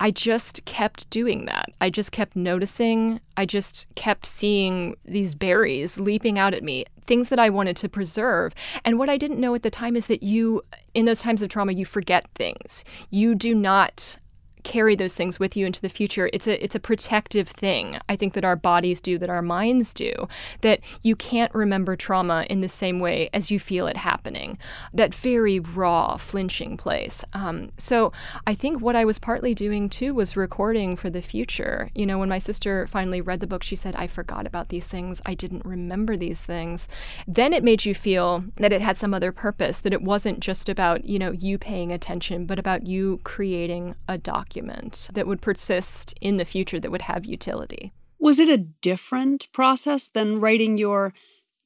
I 0.00 0.10
just 0.10 0.64
kept 0.64 1.08
doing 1.10 1.46
that. 1.46 1.66
I 1.80 1.90
just 1.90 2.12
kept 2.12 2.36
noticing. 2.36 3.20
I 3.36 3.46
just 3.46 3.86
kept 3.94 4.26
seeing 4.26 4.96
these 5.04 5.34
berries 5.34 5.98
leaping 5.98 6.38
out 6.38 6.54
at 6.54 6.62
me, 6.62 6.84
things 7.06 7.28
that 7.30 7.38
I 7.38 7.50
wanted 7.50 7.76
to 7.78 7.88
preserve. 7.88 8.54
And 8.84 8.98
what 8.98 9.08
I 9.08 9.16
didn't 9.16 9.40
know 9.40 9.54
at 9.54 9.62
the 9.62 9.70
time 9.70 9.96
is 9.96 10.06
that 10.06 10.22
you, 10.22 10.62
in 10.94 11.04
those 11.04 11.20
times 11.20 11.42
of 11.42 11.48
trauma, 11.48 11.72
you 11.72 11.84
forget 11.84 12.28
things. 12.34 12.84
You 13.10 13.34
do 13.34 13.54
not 13.54 14.18
carry 14.68 14.94
those 14.94 15.16
things 15.16 15.40
with 15.40 15.56
you 15.56 15.64
into 15.64 15.80
the 15.80 15.88
future. 15.88 16.28
It's 16.34 16.46
a 16.46 16.62
it's 16.62 16.74
a 16.74 16.80
protective 16.80 17.48
thing. 17.48 17.98
I 18.08 18.16
think 18.16 18.34
that 18.34 18.44
our 18.44 18.54
bodies 18.54 19.00
do, 19.00 19.16
that 19.18 19.30
our 19.30 19.40
minds 19.40 19.94
do, 19.94 20.28
that 20.60 20.80
you 21.02 21.16
can't 21.16 21.52
remember 21.54 21.96
trauma 21.96 22.44
in 22.50 22.60
the 22.60 22.68
same 22.68 23.00
way 23.00 23.30
as 23.32 23.50
you 23.50 23.58
feel 23.58 23.86
it 23.86 23.96
happening. 23.96 24.58
That 24.92 25.14
very 25.14 25.58
raw, 25.58 26.18
flinching 26.18 26.76
place. 26.76 27.24
Um, 27.32 27.72
so 27.78 28.12
I 28.46 28.54
think 28.54 28.82
what 28.82 28.94
I 28.94 29.06
was 29.06 29.18
partly 29.18 29.54
doing 29.54 29.88
too 29.88 30.12
was 30.12 30.36
recording 30.36 30.96
for 30.96 31.08
the 31.08 31.22
future. 31.22 31.88
You 31.94 32.04
know, 32.04 32.18
when 32.18 32.28
my 32.28 32.38
sister 32.38 32.86
finally 32.88 33.22
read 33.22 33.40
the 33.40 33.46
book, 33.46 33.62
she 33.62 33.76
said, 33.76 33.96
"I 33.96 34.06
forgot 34.06 34.46
about 34.46 34.68
these 34.68 34.88
things. 34.88 35.22
I 35.24 35.32
didn't 35.32 35.64
remember 35.64 36.14
these 36.14 36.44
things." 36.44 36.88
Then 37.26 37.54
it 37.54 37.64
made 37.64 37.86
you 37.86 37.94
feel 37.94 38.44
that 38.56 38.74
it 38.74 38.82
had 38.82 38.98
some 38.98 39.14
other 39.14 39.32
purpose. 39.32 39.80
That 39.80 39.94
it 39.94 40.02
wasn't 40.02 40.40
just 40.40 40.68
about 40.68 41.06
you 41.06 41.18
know 41.18 41.32
you 41.32 41.56
paying 41.56 41.90
attention, 41.90 42.44
but 42.44 42.58
about 42.58 42.86
you 42.86 43.20
creating 43.24 43.94
a 44.08 44.18
document 44.18 44.57
document 44.58 45.08
that 45.14 45.26
would 45.26 45.40
persist 45.40 46.14
in 46.20 46.36
the 46.36 46.44
future 46.44 46.80
that 46.80 46.90
would 46.90 47.02
have 47.02 47.26
utility. 47.26 47.92
Was 48.18 48.40
it 48.40 48.48
a 48.48 48.64
different 48.82 49.50
process 49.52 50.08
than 50.08 50.40
writing 50.40 50.78
your 50.78 51.12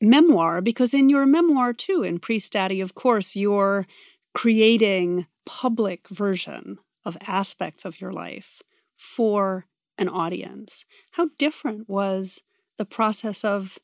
memoir? 0.01 0.61
Because 0.61 0.93
in 0.93 1.09
your 1.09 1.27
memoir, 1.27 1.73
too, 1.73 2.03
in 2.03 2.19
Priest 2.19 2.53
Daddy, 2.53 2.81
of 2.81 2.95
course, 2.95 3.35
you're 3.35 3.87
creating 4.35 5.27
public 5.47 6.09
version 6.09 6.79
of 7.05 7.17
aspects 7.27 7.85
of 7.85 8.01
your 8.01 8.13
life 8.13 8.63
for 8.97 9.67
an 9.99 10.09
audience. 10.09 10.85
How 11.13 11.31
different 11.39 11.89
was 11.89 12.43
the 12.77 12.85
process 12.85 13.45
of 13.45 13.79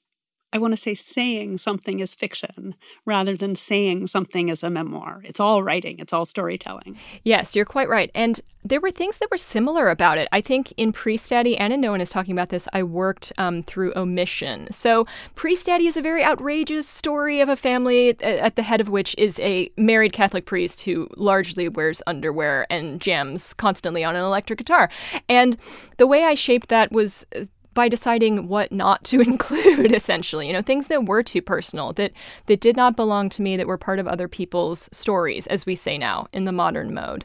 I 0.51 0.59
want 0.59 0.73
to 0.73 0.79
say 0.79 0.95
saying 0.95 1.59
something 1.59 2.01
is 2.01 2.15
fiction 2.15 2.75
rather 3.05 3.37
than 3.37 3.55
saying 3.55 4.07
something 4.07 4.49
is 4.49 4.63
a 4.63 4.71
memoir. 4.71 5.21
It's 5.25 5.41
all 5.41 5.63
writing, 5.63 5.99
it's 5.99 6.13
all 6.13 6.25
storytelling. 6.25 6.97
Yes, 7.23 7.55
you're 7.55 7.67
quite 7.67 7.89
right. 7.89 8.11
And 8.15 8.41
there 8.65 8.81
were 8.81 8.91
things 8.91 9.19
that 9.19 9.31
were 9.31 9.37
similar 9.37 9.91
about 9.91 10.17
it. 10.17 10.27
I 10.33 10.41
think 10.41 10.73
in 10.79 10.93
Priest 10.93 11.29
Daddy 11.29 11.57
and 11.59 11.73
in 11.73 11.83
No 11.83 11.91
One 11.91 12.01
is 12.01 12.09
Talking 12.11 12.33
About 12.33 12.49
This, 12.49 12.67
I 12.73 12.83
worked 12.83 13.31
um, 13.37 13.63
through 13.63 13.93
omission. 13.95 14.69
So 14.73 15.07
Priest 15.35 15.67
Daddy 15.67 15.87
is 15.87 15.99
a 15.99 16.03
very 16.03 16.25
outrageous 16.25 16.89
story 16.89 17.41
of 17.41 17.51
a 17.51 17.57
family 17.57 18.19
at 18.23 18.57
the 18.57 18.63
head 18.63 18.81
of 18.81 18.89
which 18.89 19.15
is 19.19 19.39
a 19.41 19.69
married 19.77 20.15
Catholic 20.15 20.47
priest 20.47 20.81
who 20.81 21.09
largely 21.17 21.69
wears 21.69 22.01
underwear 22.07 22.67
and 22.71 23.01
jams 23.03 23.53
constantly 23.55 24.03
on 24.03 24.17
an 24.17 24.25
electric 24.25 24.59
guitar. 24.59 24.89
And 25.29 25.59
the 25.99 26.07
way 26.07 26.25
I 26.25 26.35
shaped 26.35 26.69
that 26.69 26.91
was 26.91 27.27
uh, 27.37 27.45
by 27.75 27.89
deciding 27.89 28.49
what 28.49 28.73
not 28.73 29.05
to 29.05 29.21
include 29.29 29.93
essentially 29.93 30.47
you 30.47 30.53
know 30.53 30.63
things 30.63 30.89
that 30.89 31.07
were 31.07 31.23
too 31.23 31.43
personal 31.43 31.93
that 31.93 32.13
that 32.47 32.61
did 32.61 32.77
not 32.77 32.97
belong 32.97 33.29
to 33.29 33.43
me 33.43 33.57
that 33.57 33.67
were 33.67 33.79
part 33.79 33.99
of 33.99 34.07
other 34.07 34.29
people's 34.29 34.89
stories 34.93 35.47
as 35.49 35.67
we 35.67 35.75
say 35.75 35.99
now 35.99 36.27
in 36.33 36.45
the 36.45 36.53
modern 36.53 36.93
mode. 36.95 37.25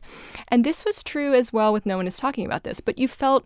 And 0.49 0.63
this 0.63 0.85
was 0.85 1.03
true 1.03 1.33
as 1.33 1.51
well 1.51 1.73
with 1.73 1.85
no 1.85 1.97
one 1.97 2.07
is 2.07 2.17
talking 2.17 2.45
about 2.45 2.63
this 2.63 2.81
but 2.81 2.97
you 2.97 3.07
felt 3.07 3.45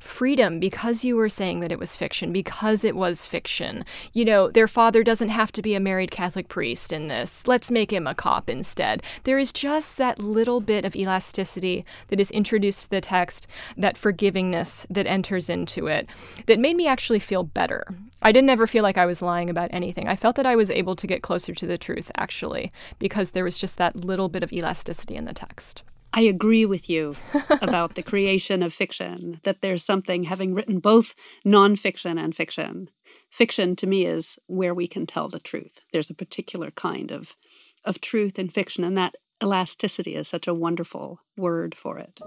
freedom 0.00 0.60
because 0.60 1.04
you 1.04 1.16
were 1.16 1.28
saying 1.28 1.60
that 1.60 1.72
it 1.72 1.78
was 1.78 1.96
fiction, 1.96 2.32
because 2.32 2.84
it 2.84 2.96
was 2.96 3.26
fiction. 3.26 3.84
You 4.12 4.24
know, 4.24 4.48
their 4.50 4.68
father 4.68 5.02
doesn't 5.02 5.28
have 5.28 5.52
to 5.52 5.62
be 5.62 5.74
a 5.74 5.80
married 5.80 6.10
Catholic 6.10 6.48
priest 6.48 6.92
in 6.92 7.08
this. 7.08 7.46
Let's 7.46 7.70
make 7.70 7.92
him 7.92 8.06
a 8.06 8.14
cop 8.14 8.48
instead. 8.48 9.02
There 9.24 9.38
is 9.38 9.52
just 9.52 9.98
that 9.98 10.18
little 10.18 10.60
bit 10.60 10.84
of 10.84 10.94
elasticity 10.94 11.84
that 12.08 12.20
is 12.20 12.30
introduced 12.30 12.82
to 12.82 12.90
the 12.90 13.00
text, 13.00 13.48
that 13.76 13.96
forgivingness 13.96 14.86
that 14.88 15.06
enters 15.06 15.50
into 15.50 15.86
it, 15.86 16.08
that 16.46 16.60
made 16.60 16.76
me 16.76 16.86
actually 16.86 17.18
feel 17.18 17.42
better. 17.42 17.84
I 18.22 18.32
didn't 18.32 18.50
ever 18.50 18.66
feel 18.66 18.82
like 18.82 18.98
I 18.98 19.06
was 19.06 19.22
lying 19.22 19.50
about 19.50 19.70
anything. 19.72 20.08
I 20.08 20.16
felt 20.16 20.36
that 20.36 20.46
I 20.46 20.56
was 20.56 20.70
able 20.70 20.96
to 20.96 21.06
get 21.06 21.22
closer 21.22 21.54
to 21.54 21.66
the 21.66 21.78
truth, 21.78 22.10
actually, 22.16 22.72
because 22.98 23.32
there 23.32 23.44
was 23.44 23.58
just 23.58 23.78
that 23.78 24.04
little 24.04 24.28
bit 24.28 24.42
of 24.42 24.52
elasticity 24.52 25.16
in 25.16 25.24
the 25.24 25.32
text. 25.32 25.82
I 26.12 26.22
agree 26.22 26.66
with 26.66 26.90
you 26.90 27.14
about 27.62 27.94
the 27.94 28.02
creation 28.02 28.62
of 28.62 28.72
fiction, 28.72 29.40
that 29.44 29.60
there's 29.60 29.84
something, 29.84 30.24
having 30.24 30.52
written 30.52 30.80
both 30.80 31.14
nonfiction 31.46 32.18
and 32.18 32.34
fiction, 32.34 32.90
fiction 33.30 33.76
to 33.76 33.86
me 33.86 34.04
is 34.04 34.38
where 34.46 34.74
we 34.74 34.88
can 34.88 35.06
tell 35.06 35.28
the 35.28 35.38
truth. 35.38 35.80
There's 35.92 36.10
a 36.10 36.14
particular 36.14 36.72
kind 36.72 37.12
of, 37.12 37.36
of 37.84 38.00
truth 38.00 38.38
in 38.38 38.48
fiction, 38.48 38.82
and 38.82 38.96
that 38.96 39.14
elasticity 39.40 40.16
is 40.16 40.26
such 40.26 40.48
a 40.48 40.54
wonderful 40.54 41.20
word 41.36 41.76
for 41.76 41.98
it. 41.98 42.18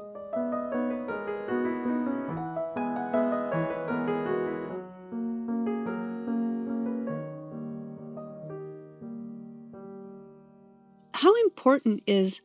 How 11.13 11.35
important 11.43 12.03
is 12.07 12.41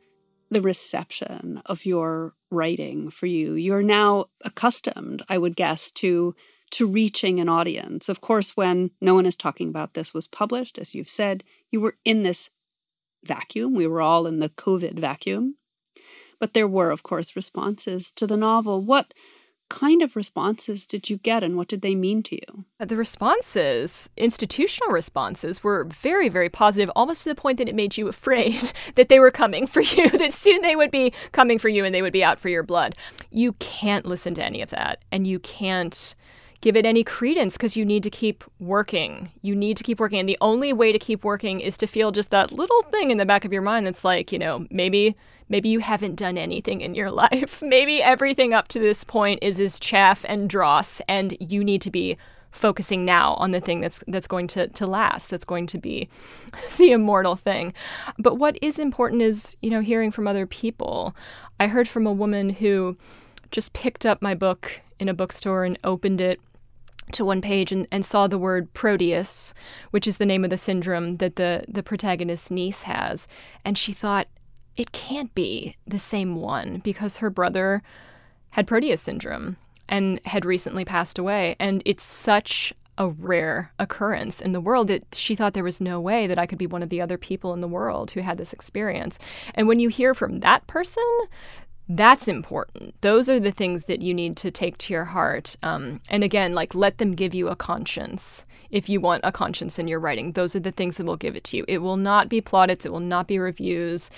the 0.50 0.60
reception 0.60 1.60
of 1.66 1.84
your 1.84 2.34
writing 2.50 3.10
for 3.10 3.26
you. 3.26 3.54
You're 3.54 3.82
now 3.82 4.26
accustomed, 4.44 5.22
I 5.28 5.38
would 5.38 5.56
guess, 5.56 5.90
to 5.92 6.34
to 6.72 6.86
reaching 6.86 7.38
an 7.38 7.48
audience. 7.48 8.08
Of 8.08 8.20
course, 8.20 8.56
when 8.56 8.90
no 9.00 9.14
one 9.14 9.24
is 9.24 9.36
talking 9.36 9.68
about 9.68 9.94
this 9.94 10.12
was 10.12 10.26
published, 10.26 10.78
as 10.78 10.94
you've 10.94 11.08
said, 11.08 11.44
you 11.70 11.80
were 11.80 11.96
in 12.04 12.24
this 12.24 12.50
vacuum. 13.24 13.74
We 13.74 13.86
were 13.86 14.00
all 14.00 14.26
in 14.26 14.40
the 14.40 14.48
COVID 14.48 14.98
vacuum. 14.98 15.56
But 16.38 16.54
there 16.54 16.68
were, 16.68 16.90
of 16.90 17.02
course, 17.02 17.36
responses 17.36 18.12
to 18.12 18.26
the 18.26 18.36
novel. 18.36 18.82
What 18.82 19.14
kind 19.68 20.02
of 20.02 20.16
responses 20.16 20.86
did 20.86 21.10
you 21.10 21.16
get 21.18 21.42
and 21.42 21.56
what 21.56 21.68
did 21.68 21.82
they 21.82 21.94
mean 21.94 22.22
to 22.24 22.36
you? 22.36 22.64
Uh, 22.78 22.84
the 22.84 22.96
responses, 22.96 24.08
institutional 24.16 24.92
responses, 24.92 25.62
were 25.62 25.84
very, 25.84 26.28
very 26.28 26.48
positive, 26.48 26.90
almost 26.94 27.22
to 27.22 27.28
the 27.28 27.34
point 27.34 27.58
that 27.58 27.68
it 27.68 27.74
made 27.74 27.96
you 27.96 28.08
afraid 28.16 28.72
that 28.94 29.08
they 29.08 29.18
were 29.18 29.30
coming 29.30 29.66
for 29.66 29.80
you, 29.80 30.08
that 30.18 30.32
soon 30.32 30.60
they 30.62 30.76
would 30.76 30.90
be 30.90 31.12
coming 31.32 31.58
for 31.58 31.68
you 31.68 31.84
and 31.84 31.94
they 31.94 32.02
would 32.02 32.12
be 32.12 32.24
out 32.24 32.38
for 32.38 32.48
your 32.48 32.62
blood. 32.62 32.94
You 33.30 33.52
can't 33.54 34.06
listen 34.06 34.34
to 34.34 34.44
any 34.44 34.62
of 34.62 34.70
that 34.70 35.02
and 35.10 35.26
you 35.26 35.38
can't 35.38 36.14
give 36.60 36.76
it 36.76 36.86
any 36.86 37.04
credence 37.04 37.56
because 37.56 37.76
you 37.76 37.84
need 37.84 38.02
to 38.02 38.10
keep 38.10 38.44
working. 38.58 39.30
You 39.42 39.54
need 39.54 39.76
to 39.76 39.84
keep 39.84 40.00
working. 40.00 40.20
And 40.20 40.28
the 40.28 40.38
only 40.40 40.72
way 40.72 40.92
to 40.92 40.98
keep 40.98 41.24
working 41.24 41.60
is 41.60 41.76
to 41.78 41.86
feel 41.86 42.12
just 42.12 42.30
that 42.30 42.52
little 42.52 42.82
thing 42.90 43.10
in 43.10 43.18
the 43.18 43.26
back 43.26 43.44
of 43.44 43.52
your 43.52 43.62
mind 43.62 43.86
that's 43.86 44.04
like, 44.04 44.32
you 44.32 44.38
know, 44.38 44.66
maybe 44.70 45.14
maybe 45.48 45.68
you 45.68 45.78
haven't 45.78 46.16
done 46.16 46.36
anything 46.36 46.80
in 46.80 46.94
your 46.94 47.10
life. 47.22 47.62
maybe 47.62 48.02
everything 48.02 48.52
up 48.52 48.68
to 48.68 48.78
this 48.78 49.04
point 49.04 49.38
is 49.42 49.60
is 49.60 49.78
chaff 49.78 50.24
and 50.28 50.50
dross 50.50 51.00
and 51.08 51.36
you 51.40 51.62
need 51.62 51.80
to 51.82 51.90
be 51.90 52.16
focusing 52.50 53.04
now 53.04 53.34
on 53.34 53.50
the 53.50 53.60
thing 53.60 53.80
that's 53.80 54.02
that's 54.08 54.26
going 54.26 54.46
to 54.46 54.66
to 54.68 54.86
last 54.86 55.30
that's 55.30 55.44
going 55.44 55.66
to 55.66 55.78
be 55.78 56.08
the 56.78 56.90
immortal 56.90 57.36
thing 57.36 57.72
but 58.18 58.36
what 58.36 58.56
is 58.62 58.78
important 58.78 59.20
is 59.20 59.56
you 59.60 59.68
know 59.68 59.80
hearing 59.80 60.10
from 60.10 60.26
other 60.26 60.46
people 60.46 61.14
i 61.60 61.66
heard 61.66 61.86
from 61.86 62.06
a 62.06 62.12
woman 62.12 62.48
who 62.48 62.96
just 63.50 63.74
picked 63.74 64.06
up 64.06 64.22
my 64.22 64.34
book 64.34 64.80
in 64.98 65.08
a 65.08 65.14
bookstore 65.14 65.64
and 65.64 65.78
opened 65.84 66.20
it 66.20 66.40
to 67.12 67.24
one 67.24 67.40
page 67.40 67.72
and, 67.72 67.86
and 67.92 68.04
saw 68.04 68.26
the 68.26 68.38
word 68.38 68.72
Proteus, 68.74 69.54
which 69.90 70.06
is 70.06 70.18
the 70.18 70.26
name 70.26 70.44
of 70.44 70.50
the 70.50 70.56
syndrome 70.56 71.18
that 71.18 71.36
the, 71.36 71.64
the 71.68 71.82
protagonist's 71.82 72.50
niece 72.50 72.82
has. 72.82 73.28
And 73.64 73.78
she 73.78 73.92
thought, 73.92 74.26
it 74.76 74.92
can't 74.92 75.34
be 75.34 75.76
the 75.86 75.98
same 75.98 76.36
one 76.36 76.80
because 76.84 77.18
her 77.18 77.30
brother 77.30 77.82
had 78.50 78.66
Proteus 78.66 79.00
syndrome 79.00 79.56
and 79.88 80.20
had 80.24 80.44
recently 80.44 80.84
passed 80.84 81.18
away. 81.18 81.56
And 81.58 81.82
it's 81.86 82.02
such 82.02 82.72
a 82.98 83.08
rare 83.08 83.72
occurrence 83.78 84.40
in 84.40 84.52
the 84.52 84.60
world 84.60 84.88
that 84.88 85.14
she 85.14 85.34
thought 85.34 85.54
there 85.54 85.62
was 85.62 85.80
no 85.80 86.00
way 86.00 86.26
that 86.26 86.38
I 86.38 86.46
could 86.46 86.58
be 86.58 86.66
one 86.66 86.82
of 86.82 86.88
the 86.88 87.00
other 87.00 87.18
people 87.18 87.52
in 87.52 87.60
the 87.60 87.68
world 87.68 88.10
who 88.10 88.20
had 88.20 88.38
this 88.38 88.52
experience. 88.52 89.18
And 89.54 89.68
when 89.68 89.78
you 89.78 89.88
hear 89.88 90.14
from 90.14 90.40
that 90.40 90.66
person, 90.66 91.04
that's 91.88 92.26
important. 92.26 93.00
Those 93.00 93.28
are 93.28 93.38
the 93.38 93.52
things 93.52 93.84
that 93.84 94.02
you 94.02 94.12
need 94.12 94.36
to 94.38 94.50
take 94.50 94.76
to 94.78 94.92
your 94.92 95.04
heart. 95.04 95.54
Um, 95.62 96.00
and 96.08 96.24
again, 96.24 96.52
like 96.52 96.74
let 96.74 96.98
them 96.98 97.12
give 97.12 97.34
you 97.34 97.48
a 97.48 97.56
conscience 97.56 98.44
if 98.70 98.88
you 98.88 99.00
want 99.00 99.20
a 99.24 99.30
conscience 99.30 99.78
in 99.78 99.86
your 99.86 100.00
writing. 100.00 100.32
Those 100.32 100.56
are 100.56 100.60
the 100.60 100.72
things 100.72 100.96
that 100.96 101.06
will 101.06 101.16
give 101.16 101.36
it 101.36 101.44
to 101.44 101.58
you. 101.58 101.64
It 101.68 101.78
will 101.78 101.96
not 101.96 102.28
be 102.28 102.40
plaudits, 102.40 102.84
it 102.84 102.92
will 102.92 103.00
not 103.00 103.28
be 103.28 103.38
reviews, 103.38 104.10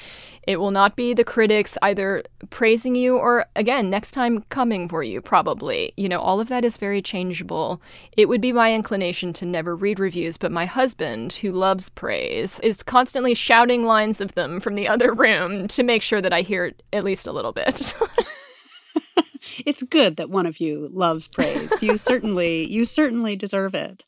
it 0.45 0.59
will 0.59 0.71
not 0.71 0.97
be 0.97 1.13
the 1.13 1.25
critics 1.25 1.77
either 1.83 2.23
praising 2.49 2.95
you 2.95 3.19
or, 3.19 3.45
again, 3.55 3.91
next 3.91 4.13
time 4.13 4.43
coming 4.49 4.89
for 4.89 5.03
you, 5.03 5.21
probably. 5.21 5.93
You 5.99 6.09
know, 6.09 6.21
all 6.21 6.41
of 6.41 6.49
that 6.49 6.65
is 6.65 6.79
very 6.79 7.03
changeable. 7.03 7.83
It 8.17 8.31
would 8.31 8.41
be 8.41 8.53
my 8.53 8.73
inclination 8.73 9.35
to 9.35 9.47
never 9.47 9.77
read 9.77 9.99
reviews, 9.99 10.39
but 10.39 10.51
my 10.51 10.65
husband, 10.65 11.35
who 11.35 11.51
loves 11.51 11.91
praise, 11.91 12.59
is 12.61 12.83
constantly 12.83 13.35
shouting 13.35 13.85
lines 13.85 14.23
of 14.23 14.35
them 14.35 14.59
from 14.59 14.75
the 14.75 14.89
other 14.89 15.13
room 15.13 15.69
to 15.69 15.83
make 15.83 16.01
sure 16.01 16.23
that 16.23 16.33
I 16.33 16.41
hear 16.41 16.73
at 16.95 17.05
least 17.05 17.27
a 17.27 17.33
little 17.33 17.53
bit. 17.53 17.58
it's 19.67 19.83
good 19.83 20.17
that 20.17 20.31
one 20.31 20.47
of 20.47 20.61
you 20.61 20.89
loves 20.93 21.29
praise. 21.29 21.83
You 21.83 21.97
certainly 22.11 22.71
you 22.71 22.85
certainly 22.85 23.37
deserve 23.37 23.75
it. 23.75 24.05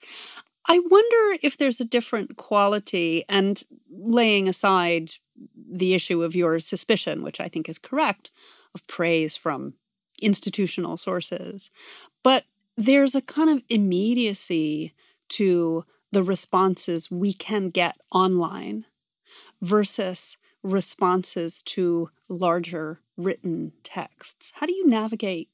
I 0.66 0.78
wonder 0.78 1.38
if 1.42 1.56
there's 1.56 1.80
a 1.80 1.84
different 1.84 2.36
quality 2.36 3.24
and 3.28 3.62
laying 3.90 4.48
aside 4.48 5.12
the 5.56 5.94
issue 5.94 6.22
of 6.22 6.36
your 6.36 6.60
suspicion, 6.60 7.22
which 7.22 7.40
I 7.40 7.48
think 7.48 7.68
is 7.68 7.78
correct, 7.78 8.30
of 8.74 8.86
praise 8.86 9.36
from 9.36 9.74
institutional 10.20 10.96
sources. 10.96 11.70
But 12.22 12.44
there's 12.76 13.14
a 13.14 13.22
kind 13.22 13.50
of 13.50 13.62
immediacy 13.68 14.94
to 15.30 15.84
the 16.12 16.22
responses 16.22 17.10
we 17.10 17.32
can 17.32 17.70
get 17.70 17.96
online 18.12 18.84
versus 19.62 20.36
responses 20.62 21.62
to 21.62 22.10
larger 22.28 23.00
written 23.16 23.72
texts. 23.82 24.52
How 24.56 24.66
do 24.66 24.74
you 24.74 24.86
navigate 24.86 25.48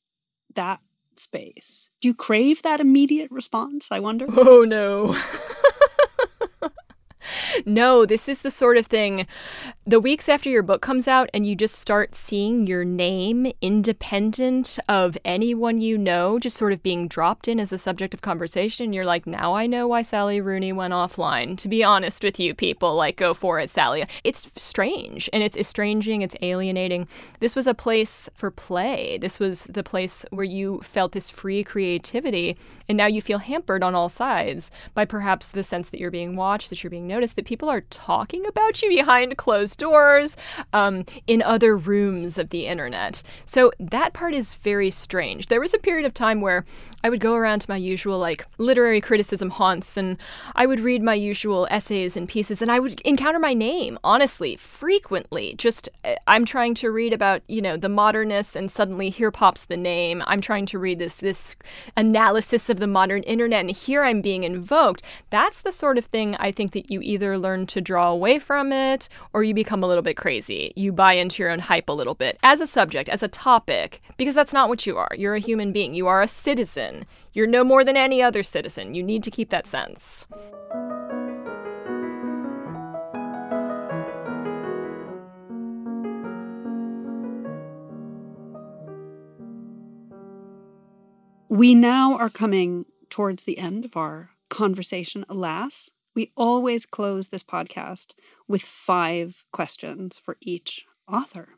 that 0.54 0.80
space? 1.16 1.88
Do 2.00 2.08
you 2.08 2.14
crave 2.14 2.62
that 2.62 2.80
immediate 2.80 3.30
response? 3.30 3.88
I 3.90 4.00
wonder. 4.00 4.26
Oh, 4.28 4.62
no. 4.62 5.16
no, 7.66 8.06
this 8.06 8.28
is 8.28 8.42
the 8.42 8.50
sort 8.50 8.76
of 8.76 8.86
thing 8.86 9.26
the 9.88 10.01
weeks 10.01 10.29
after 10.29 10.51
your 10.51 10.64
book 10.64 10.83
comes 10.83 11.07
out 11.07 11.31
and 11.33 11.46
you 11.46 11.55
just 11.55 11.77
start 11.77 12.16
seeing 12.16 12.66
your 12.66 12.85
name 12.85 13.46
independent 13.61 14.81
of 14.88 15.16
anyone 15.25 15.81
you 15.81 15.96
know, 15.96 16.40
just 16.40 16.57
sort 16.57 16.72
of 16.72 16.83
being 16.83 17.07
dropped 17.07 17.46
in 17.46 17.61
as 17.61 17.70
a 17.70 17.79
subject 17.79 18.12
of 18.12 18.20
conversation. 18.20 18.92
You're 18.92 19.05
like, 19.05 19.29
now 19.29 19.55
I 19.55 19.68
know 19.68 19.87
why 19.87 20.03
Sally 20.03 20.40
Rooney 20.40 20.72
went 20.72 20.92
offline. 20.92 21.57
To 21.59 21.68
be 21.68 21.85
honest 21.85 22.25
with 22.25 22.40
you, 22.40 22.53
people, 22.53 22.96
like, 22.96 23.14
go 23.14 23.33
for 23.33 23.61
it, 23.61 23.70
Sally. 23.70 24.03
It's 24.25 24.51
strange 24.57 25.31
and 25.33 25.44
it's 25.44 25.57
estranging, 25.57 26.22
it's 26.22 26.35
alienating. 26.42 27.07
This 27.38 27.55
was 27.55 27.68
a 27.68 27.75
place 27.75 28.29
for 28.35 28.51
play. 28.51 29.18
This 29.18 29.38
was 29.38 29.68
the 29.70 29.85
place 29.85 30.27
where 30.31 30.44
you 30.44 30.81
felt 30.83 31.12
this 31.12 31.31
free 31.31 31.62
creativity. 31.62 32.57
And 32.88 32.99
now 32.99 33.07
you 33.07 33.22
feel 33.22 33.38
hampered 33.38 33.85
on 33.85 33.94
all 33.94 34.09
sides 34.09 34.72
by 34.94 35.05
perhaps 35.05 35.53
the 35.53 35.62
sense 35.62 35.90
that 35.90 36.01
you're 36.01 36.11
being 36.11 36.35
watched, 36.35 36.70
that 36.70 36.83
you're 36.83 36.90
being 36.90 37.07
noticed, 37.07 37.37
that 37.37 37.44
people 37.44 37.68
are 37.68 37.83
talking 37.83 38.44
about 38.46 38.83
you 38.83 38.88
behind 38.88 39.37
closed 39.37 39.75
doors, 39.76 40.36
um, 40.72 41.04
in 41.26 41.42
other 41.42 41.76
rooms 41.76 42.38
of 42.38 42.50
the 42.50 42.66
internet. 42.66 43.22
So 43.44 43.72
that 43.78 44.12
part 44.12 44.34
is 44.34 44.54
very 44.56 44.90
strange. 44.90 45.46
There 45.46 45.60
was 45.60 45.74
a 45.74 45.78
period 45.78 46.06
of 46.06 46.14
time 46.14 46.40
where 46.40 46.64
I 47.06 47.08
would 47.08 47.20
go 47.20 47.36
around 47.36 47.60
to 47.60 47.70
my 47.70 47.76
usual 47.76 48.18
like 48.18 48.44
literary 48.58 49.00
criticism 49.00 49.48
haunts 49.48 49.96
and 49.96 50.16
I 50.56 50.66
would 50.66 50.80
read 50.80 51.04
my 51.04 51.14
usual 51.14 51.68
essays 51.70 52.16
and 52.16 52.28
pieces 52.28 52.60
and 52.60 52.68
I 52.68 52.80
would 52.80 53.00
encounter 53.02 53.38
my 53.38 53.54
name, 53.54 53.96
honestly, 54.02 54.56
frequently. 54.56 55.54
Just 55.56 55.88
uh, 56.04 56.16
I'm 56.26 56.44
trying 56.44 56.74
to 56.74 56.90
read 56.90 57.12
about, 57.12 57.42
you 57.46 57.62
know, 57.62 57.76
the 57.76 57.88
modernists 57.88 58.56
and 58.56 58.68
suddenly 58.68 59.08
here 59.08 59.30
pops 59.30 59.66
the 59.66 59.76
name. 59.76 60.20
I'm 60.26 60.40
trying 60.40 60.66
to 60.66 60.80
read 60.80 60.98
this 60.98 61.14
this 61.14 61.54
analysis 61.96 62.68
of 62.68 62.80
the 62.80 62.88
modern 62.88 63.22
internet 63.22 63.60
and 63.60 63.70
here 63.70 64.02
I'm 64.02 64.20
being 64.20 64.42
invoked. 64.42 65.04
That's 65.30 65.60
the 65.60 65.70
sort 65.70 65.98
of 65.98 66.06
thing 66.06 66.34
I 66.40 66.50
think 66.50 66.72
that 66.72 66.90
you 66.90 67.00
either 67.02 67.38
learn 67.38 67.66
to 67.66 67.80
draw 67.80 68.10
away 68.10 68.40
from 68.40 68.72
it 68.72 69.08
or 69.32 69.44
you 69.44 69.54
become 69.54 69.84
a 69.84 69.86
little 69.86 70.02
bit 70.02 70.16
crazy. 70.16 70.72
You 70.74 70.90
buy 70.90 71.12
into 71.12 71.40
your 71.40 71.52
own 71.52 71.60
hype 71.60 71.88
a 71.88 71.92
little 71.92 72.16
bit 72.16 72.36
as 72.42 72.60
a 72.60 72.66
subject, 72.66 73.08
as 73.08 73.22
a 73.22 73.28
topic, 73.28 74.02
because 74.16 74.34
that's 74.34 74.52
not 74.52 74.68
what 74.68 74.86
you 74.86 74.98
are. 74.98 75.10
You're 75.16 75.36
a 75.36 75.38
human 75.38 75.70
being. 75.70 75.94
You 75.94 76.08
are 76.08 76.20
a 76.20 76.26
citizen. 76.26 76.95
You're 77.32 77.46
no 77.46 77.64
more 77.64 77.85
than 77.85 77.96
any 77.96 78.22
other 78.22 78.42
citizen. 78.42 78.94
You 78.94 79.02
need 79.02 79.22
to 79.24 79.30
keep 79.30 79.50
that 79.50 79.66
sense. 79.66 80.26
We 91.48 91.74
now 91.74 92.16
are 92.18 92.28
coming 92.28 92.85
towards 93.09 93.44
the 93.44 93.59
end 93.59 93.85
of 93.85 93.96
our 93.96 94.30
conversation, 94.50 95.24
alas. 95.28 95.90
We 96.14 96.32
always 96.37 96.87
close 96.87 97.28
this 97.28 97.42
podcast 97.42 98.12
with 98.46 98.62
five 98.62 99.44
questions 99.52 100.18
for 100.18 100.37
each 100.40 100.85
author. 101.09 101.50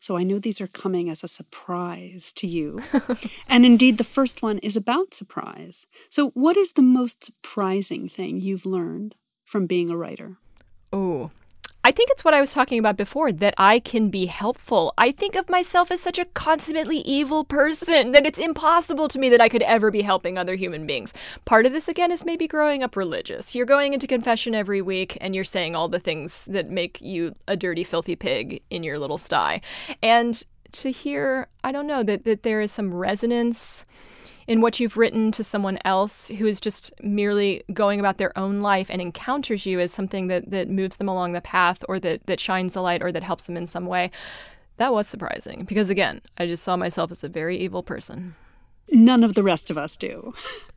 So 0.00 0.16
I 0.16 0.22
know 0.22 0.38
these 0.38 0.60
are 0.60 0.66
coming 0.66 1.08
as 1.08 1.22
a 1.22 1.28
surprise 1.28 2.32
to 2.34 2.46
you. 2.46 2.82
and 3.48 3.64
indeed, 3.64 3.98
the 3.98 4.04
first 4.04 4.42
one 4.42 4.58
is 4.58 4.76
about 4.76 5.14
surprise. 5.14 5.86
So, 6.08 6.30
what 6.30 6.56
is 6.56 6.72
the 6.72 6.82
most 6.82 7.24
surprising 7.24 8.08
thing 8.08 8.40
you've 8.40 8.66
learned 8.66 9.14
from 9.44 9.66
being 9.66 9.90
a 9.90 9.96
writer? 9.96 10.38
Oh, 10.92 11.30
I 11.86 11.92
think 11.92 12.08
it's 12.10 12.24
what 12.24 12.32
I 12.32 12.40
was 12.40 12.54
talking 12.54 12.78
about 12.78 12.96
before 12.96 13.30
that 13.30 13.52
I 13.58 13.78
can 13.78 14.08
be 14.08 14.24
helpful. 14.24 14.94
I 14.96 15.10
think 15.10 15.34
of 15.34 15.50
myself 15.50 15.90
as 15.90 16.00
such 16.00 16.18
a 16.18 16.24
consummately 16.24 16.98
evil 16.98 17.44
person 17.44 18.12
that 18.12 18.24
it's 18.24 18.38
impossible 18.38 19.06
to 19.08 19.18
me 19.18 19.28
that 19.28 19.42
I 19.42 19.50
could 19.50 19.60
ever 19.60 19.90
be 19.90 20.00
helping 20.00 20.38
other 20.38 20.54
human 20.54 20.86
beings. 20.86 21.12
Part 21.44 21.66
of 21.66 21.72
this, 21.72 21.86
again, 21.86 22.10
is 22.10 22.24
maybe 22.24 22.48
growing 22.48 22.82
up 22.82 22.96
religious. 22.96 23.54
You're 23.54 23.66
going 23.66 23.92
into 23.92 24.06
confession 24.06 24.54
every 24.54 24.80
week 24.80 25.18
and 25.20 25.34
you're 25.34 25.44
saying 25.44 25.76
all 25.76 25.88
the 25.88 26.00
things 26.00 26.46
that 26.46 26.70
make 26.70 27.02
you 27.02 27.34
a 27.48 27.56
dirty, 27.56 27.84
filthy 27.84 28.16
pig 28.16 28.62
in 28.70 28.82
your 28.82 28.98
little 28.98 29.18
sty. 29.18 29.60
And 30.02 30.42
to 30.72 30.90
hear, 30.90 31.48
I 31.64 31.70
don't 31.70 31.86
know, 31.86 32.02
that, 32.02 32.24
that 32.24 32.44
there 32.44 32.62
is 32.62 32.72
some 32.72 32.94
resonance 32.94 33.84
in 34.46 34.60
what 34.60 34.80
you've 34.80 34.96
written 34.96 35.30
to 35.32 35.44
someone 35.44 35.78
else 35.84 36.28
who 36.28 36.46
is 36.46 36.60
just 36.60 36.92
merely 37.02 37.62
going 37.72 38.00
about 38.00 38.18
their 38.18 38.36
own 38.38 38.60
life 38.60 38.88
and 38.90 39.00
encounters 39.00 39.66
you 39.66 39.80
as 39.80 39.92
something 39.92 40.26
that, 40.28 40.50
that 40.50 40.68
moves 40.68 40.96
them 40.96 41.08
along 41.08 41.32
the 41.32 41.40
path 41.40 41.84
or 41.88 41.98
that, 42.00 42.24
that 42.26 42.40
shines 42.40 42.76
a 42.76 42.80
light 42.80 43.02
or 43.02 43.12
that 43.12 43.22
helps 43.22 43.44
them 43.44 43.56
in 43.56 43.66
some 43.66 43.86
way, 43.86 44.10
that 44.76 44.92
was 44.92 45.06
surprising 45.06 45.64
because, 45.64 45.90
again, 45.90 46.20
I 46.38 46.46
just 46.46 46.64
saw 46.64 46.76
myself 46.76 47.10
as 47.10 47.22
a 47.22 47.28
very 47.28 47.56
evil 47.58 47.82
person. 47.82 48.34
None 48.90 49.24
of 49.24 49.34
the 49.34 49.42
rest 49.42 49.70
of 49.70 49.78
us 49.78 49.96
do. 49.96 50.34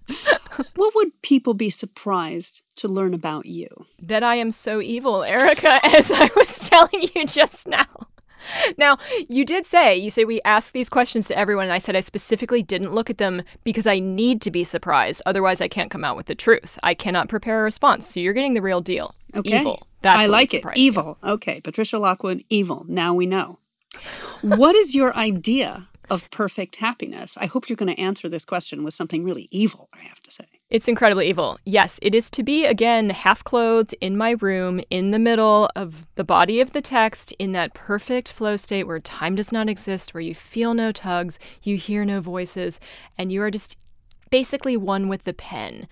what 0.76 0.96
would 0.96 1.22
people 1.22 1.54
be 1.54 1.70
surprised 1.70 2.64
to 2.78 2.88
learn 2.88 3.14
about 3.14 3.46
you? 3.46 3.68
That 4.02 4.24
I 4.24 4.36
am 4.36 4.52
so 4.52 4.82
evil, 4.82 5.24
Erica, 5.24 5.80
as 5.84 6.12
I 6.12 6.30
was 6.36 6.70
telling 6.70 7.04
you 7.14 7.26
just 7.26 7.68
now. 7.68 7.86
Now, 8.78 8.98
you 9.30 9.46
did 9.46 9.66
say, 9.66 9.96
you 9.96 10.10
say 10.10 10.24
we 10.26 10.42
ask 10.46 10.74
these 10.74 10.90
questions 10.90 11.28
to 11.28 11.38
everyone, 11.38 11.66
and 11.66 11.74
I 11.74 11.78
said 11.78 11.96
I 11.96 12.02
specifically 12.02 12.62
didn't 12.62 12.94
look 12.94 13.10
at 13.10 13.18
them 13.18 13.44
because 13.64 13.88
I 13.88 14.00
need 14.00 14.42
to 14.44 14.52
be 14.52 14.64
surprised. 14.64 15.22
Otherwise, 15.26 15.62
I 15.62 15.68
can't 15.68 15.92
come 15.92 16.04
out 16.04 16.18
with 16.18 16.28
the 16.28 16.36
truth. 16.36 16.78
I 16.84 16.94
cannot 16.94 17.30
prepare 17.30 17.62
a 17.62 17.64
response. 17.64 18.08
So 18.14 18.20
you're 18.20 18.34
getting 18.34 18.54
the 18.54 18.62
real 18.62 18.82
deal. 18.82 19.16
Okay. 19.36 19.62
Evil. 19.62 19.88
That's 20.02 20.20
I 20.20 20.28
like 20.28 20.54
it. 20.54 20.64
Evil. 20.76 21.18
Okay. 21.24 21.62
Patricia 21.62 21.98
Lockwood, 21.98 22.44
evil. 22.50 22.86
Now 22.88 23.14
we 23.14 23.26
know. 23.26 23.60
what 24.42 24.76
is 24.76 24.96
your 24.96 25.16
idea 25.16 25.88
of 26.10 26.30
perfect 26.32 26.78
happiness? 26.78 27.38
I 27.38 27.46
hope 27.46 27.70
you're 27.70 27.76
going 27.76 27.94
to 27.94 28.02
answer 28.02 28.30
this 28.30 28.46
question 28.46 28.84
with 28.84 28.94
something 28.94 29.24
really 29.24 29.48
evil, 29.52 29.90
I 29.94 30.04
have 30.04 30.22
to 30.24 30.32
say. 30.32 30.46
It's 30.70 30.88
incredibly 30.88 31.30
evil. 31.30 31.60
Yes, 31.66 31.98
it 32.02 32.14
is 32.14 32.30
to 32.32 32.44
be, 32.44 32.66
again, 32.66 33.10
half 33.10 33.44
clothed 33.44 33.96
in 34.02 34.18
my 34.18 34.32
room, 34.42 34.82
in 34.90 35.12
the 35.12 35.20
middle 35.20 35.70
of 35.76 36.08
the 36.16 36.24
body 36.24 36.60
of 36.60 36.74
the 36.74 36.82
text, 36.82 37.34
in 37.40 37.54
that 37.54 37.74
perfect 37.74 38.32
flow 38.32 38.58
state 38.58 38.86
where 38.86 39.00
time 39.00 39.36
does 39.36 39.52
not 39.52 39.70
exist, 39.70 40.14
where 40.14 40.22
you 40.22 40.36
feel 40.36 40.74
no 40.74 40.92
tugs, 40.92 41.40
you 41.64 41.78
hear 41.78 42.04
no 42.04 42.20
voices, 42.20 42.80
and 43.18 43.32
you 43.32 43.42
are 43.42 43.52
just 43.52 43.78
basically 44.30 44.76
one 44.76 45.08
with 45.08 45.24
the 45.24 45.34
pen. 45.34 45.88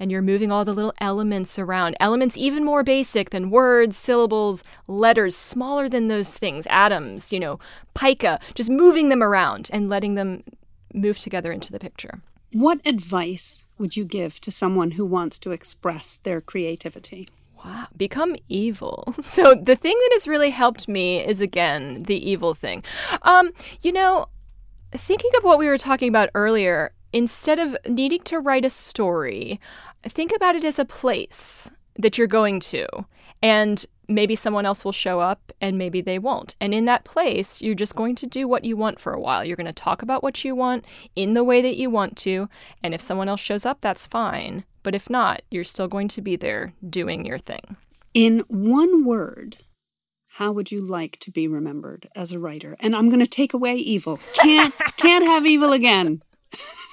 And 0.00 0.10
you're 0.10 0.22
moving 0.22 0.50
all 0.50 0.64
the 0.64 0.72
little 0.72 0.94
elements 0.98 1.58
around, 1.58 1.94
elements 2.00 2.36
even 2.36 2.64
more 2.64 2.82
basic 2.82 3.30
than 3.30 3.50
words, 3.50 3.96
syllables, 3.96 4.64
letters, 4.88 5.36
smaller 5.36 5.88
than 5.88 6.08
those 6.08 6.36
things, 6.36 6.66
atoms, 6.70 7.32
you 7.32 7.38
know, 7.38 7.60
pica, 7.94 8.40
just 8.54 8.70
moving 8.70 9.10
them 9.10 9.22
around 9.22 9.70
and 9.72 9.88
letting 9.88 10.14
them 10.16 10.42
move 10.94 11.18
together 11.18 11.52
into 11.52 11.70
the 11.70 11.78
picture. 11.78 12.20
What 12.52 12.80
advice 12.84 13.66
would 13.78 13.96
you 13.96 14.04
give 14.04 14.40
to 14.40 14.50
someone 14.50 14.92
who 14.92 15.04
wants 15.04 15.38
to 15.40 15.52
express 15.52 16.18
their 16.18 16.40
creativity? 16.40 17.28
Wow, 17.64 17.86
become 17.96 18.36
evil. 18.48 19.14
So 19.22 19.54
the 19.54 19.76
thing 19.76 19.96
that 19.96 20.10
has 20.14 20.26
really 20.26 20.50
helped 20.50 20.88
me 20.88 21.24
is 21.24 21.40
again 21.40 22.04
the 22.04 22.30
evil 22.30 22.54
thing. 22.54 22.82
Um, 23.22 23.52
you 23.82 23.92
know, 23.92 24.26
thinking 24.92 25.30
of 25.38 25.44
what 25.44 25.58
we 25.58 25.68
were 25.68 25.78
talking 25.78 26.08
about 26.08 26.30
earlier, 26.34 26.92
instead 27.12 27.58
of 27.58 27.76
needing 27.86 28.20
to 28.22 28.40
write 28.40 28.64
a 28.64 28.70
story, 28.70 29.60
think 30.08 30.32
about 30.34 30.56
it 30.56 30.64
as 30.64 30.78
a 30.78 30.84
place 30.84 31.70
that 31.96 32.18
you're 32.18 32.26
going 32.26 32.60
to. 32.60 32.86
And 33.42 33.84
maybe 34.08 34.34
someone 34.34 34.66
else 34.66 34.84
will 34.84 34.92
show 34.92 35.20
up 35.20 35.52
and 35.60 35.78
maybe 35.78 36.00
they 36.00 36.18
won't. 36.18 36.54
And 36.60 36.74
in 36.74 36.84
that 36.86 37.04
place, 37.04 37.60
you're 37.62 37.74
just 37.74 37.96
going 37.96 38.14
to 38.16 38.26
do 38.26 38.46
what 38.46 38.64
you 38.64 38.76
want 38.76 39.00
for 39.00 39.12
a 39.12 39.20
while. 39.20 39.44
You're 39.44 39.56
going 39.56 39.66
to 39.66 39.72
talk 39.72 40.02
about 40.02 40.22
what 40.22 40.44
you 40.44 40.54
want 40.54 40.84
in 41.16 41.34
the 41.34 41.44
way 41.44 41.62
that 41.62 41.76
you 41.76 41.88
want 41.88 42.16
to. 42.18 42.48
And 42.82 42.92
if 42.92 43.00
someone 43.00 43.28
else 43.28 43.40
shows 43.40 43.64
up, 43.64 43.80
that's 43.80 44.06
fine. 44.06 44.64
But 44.82 44.94
if 44.94 45.08
not, 45.08 45.42
you're 45.50 45.64
still 45.64 45.88
going 45.88 46.08
to 46.08 46.22
be 46.22 46.36
there 46.36 46.72
doing 46.88 47.24
your 47.24 47.38
thing. 47.38 47.76
In 48.12 48.40
one 48.48 49.04
word, 49.04 49.58
how 50.34 50.52
would 50.52 50.72
you 50.72 50.80
like 50.80 51.18
to 51.20 51.30
be 51.30 51.46
remembered 51.48 52.08
as 52.14 52.32
a 52.32 52.38
writer? 52.38 52.76
And 52.80 52.94
I'm 52.94 53.08
going 53.08 53.20
to 53.20 53.26
take 53.26 53.54
away 53.54 53.76
evil. 53.76 54.18
Can't 54.34 54.74
can't 54.96 55.24
have 55.24 55.46
evil 55.46 55.72
again. 55.72 56.22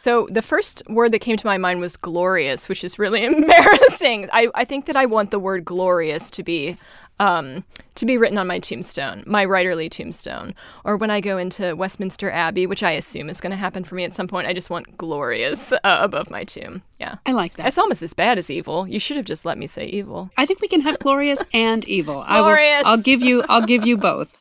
So 0.00 0.26
the 0.30 0.42
first 0.42 0.82
word 0.88 1.12
that 1.12 1.20
came 1.20 1.36
to 1.36 1.46
my 1.46 1.58
mind 1.58 1.80
was 1.80 1.96
glorious, 1.96 2.68
which 2.68 2.84
is 2.84 2.98
really 2.98 3.24
embarrassing. 3.24 4.28
I, 4.32 4.48
I 4.54 4.64
think 4.64 4.86
that 4.86 4.96
I 4.96 5.06
want 5.06 5.30
the 5.30 5.38
word 5.38 5.64
glorious 5.64 6.30
to 6.32 6.42
be 6.42 6.76
um, 7.20 7.64
to 7.96 8.06
be 8.06 8.16
written 8.16 8.38
on 8.38 8.46
my 8.46 8.58
tombstone, 8.58 9.22
my 9.26 9.44
writerly 9.44 9.90
tombstone, 9.90 10.54
or 10.84 10.96
when 10.96 11.10
I 11.10 11.20
go 11.20 11.36
into 11.36 11.76
Westminster 11.76 12.30
Abbey, 12.30 12.66
which 12.66 12.82
I 12.82 12.92
assume 12.92 13.28
is 13.28 13.42
going 13.42 13.50
to 13.50 13.58
happen 13.58 13.84
for 13.84 13.94
me 13.94 14.04
at 14.04 14.14
some 14.14 14.26
point. 14.26 14.46
I 14.46 14.54
just 14.54 14.70
want 14.70 14.96
glorious 14.96 15.72
uh, 15.72 15.78
above 15.84 16.30
my 16.30 16.44
tomb. 16.44 16.82
Yeah, 16.98 17.16
I 17.26 17.32
like 17.32 17.56
that. 17.56 17.66
It's 17.66 17.76
almost 17.76 18.02
as 18.02 18.14
bad 18.14 18.38
as 18.38 18.50
evil. 18.50 18.88
You 18.88 18.98
should 18.98 19.18
have 19.18 19.26
just 19.26 19.44
let 19.44 19.58
me 19.58 19.66
say 19.66 19.84
evil. 19.84 20.30
I 20.38 20.46
think 20.46 20.62
we 20.62 20.68
can 20.68 20.80
have 20.80 20.98
glorious 20.98 21.44
and 21.52 21.84
evil. 21.84 22.24
Glorious. 22.26 22.86
I 22.86 22.88
will, 22.88 22.88
I'll 22.88 23.02
give 23.02 23.20
you. 23.20 23.44
I'll 23.50 23.66
give 23.66 23.86
you 23.86 23.96
both. 23.98 24.34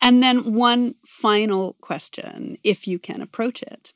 And 0.00 0.22
then 0.22 0.54
one 0.54 0.94
final 1.04 1.74
question, 1.80 2.58
if 2.62 2.86
you 2.86 2.98
can 2.98 3.22
approach 3.22 3.62
it. 3.62 3.93